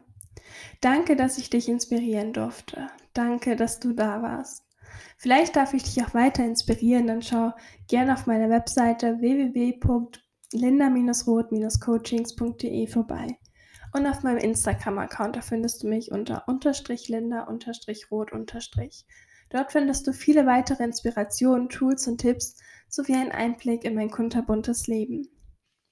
Danke, 0.81 1.15
dass 1.15 1.37
ich 1.37 1.49
dich 1.49 1.69
inspirieren 1.69 2.33
durfte. 2.33 2.87
Danke, 3.13 3.55
dass 3.55 3.79
du 3.79 3.93
da 3.93 4.21
warst. 4.21 4.63
Vielleicht 5.17 5.55
darf 5.55 5.73
ich 5.73 5.83
dich 5.83 6.03
auch 6.03 6.13
weiter 6.13 6.43
inspirieren, 6.43 7.07
dann 7.07 7.21
schau 7.21 7.53
gerne 7.87 8.13
auf 8.13 8.25
meiner 8.25 8.49
Webseite 8.49 9.21
www.linda-roth-coachings.de 10.53 12.87
vorbei. 12.87 13.37
Und 13.93 14.07
auf 14.07 14.23
meinem 14.23 14.37
Instagram-Account, 14.37 15.43
findest 15.43 15.83
du 15.83 15.87
mich 15.87 16.11
unter 16.11 16.47
unterstrich 16.47 17.09
linda 17.09 17.43
unterstrich 17.43 18.09
rot 18.09 18.31
unterstrich. 18.31 19.05
Dort 19.49 19.71
findest 19.71 20.07
du 20.07 20.13
viele 20.13 20.47
weitere 20.47 20.83
Inspirationen, 20.83 21.69
Tools 21.69 22.07
und 22.07 22.19
Tipps 22.19 22.57
sowie 22.89 23.13
einen 23.13 23.31
Einblick 23.31 23.83
in 23.83 23.93
mein 23.93 24.09
kunterbuntes 24.09 24.87
Leben. 24.87 25.27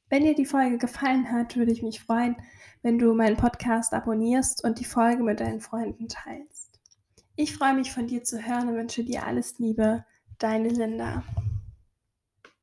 Wenn 0.10 0.24
dir 0.24 0.34
die 0.34 0.46
Folge 0.46 0.80
gefallen 0.80 1.32
hat, 1.32 1.56
würde 1.56 1.72
ich 1.72 1.84
mich 1.84 2.02
freuen, 2.02 2.36
wenn 2.82 2.98
du 2.98 3.14
meinen 3.14 3.38
Podcast 3.38 3.94
abonnierst 3.94 4.64
und 4.64 4.80
die 4.80 4.86
Folge 4.86 5.24
mit 5.24 5.40
deinen 5.40 5.62
Freunden 5.62 6.08
teilst. 6.08 6.80
Ich 7.36 7.56
freue 7.56 7.76
mich 7.76 7.92
von 7.92 8.08
dir 8.08 8.24
zu 8.24 8.46
hören 8.46 8.70
und 8.70 8.76
wünsche 8.76 9.04
dir 9.04 9.26
alles 9.26 9.60
Liebe, 9.60 10.06
deine 10.40 10.70
Linda. 10.70 11.24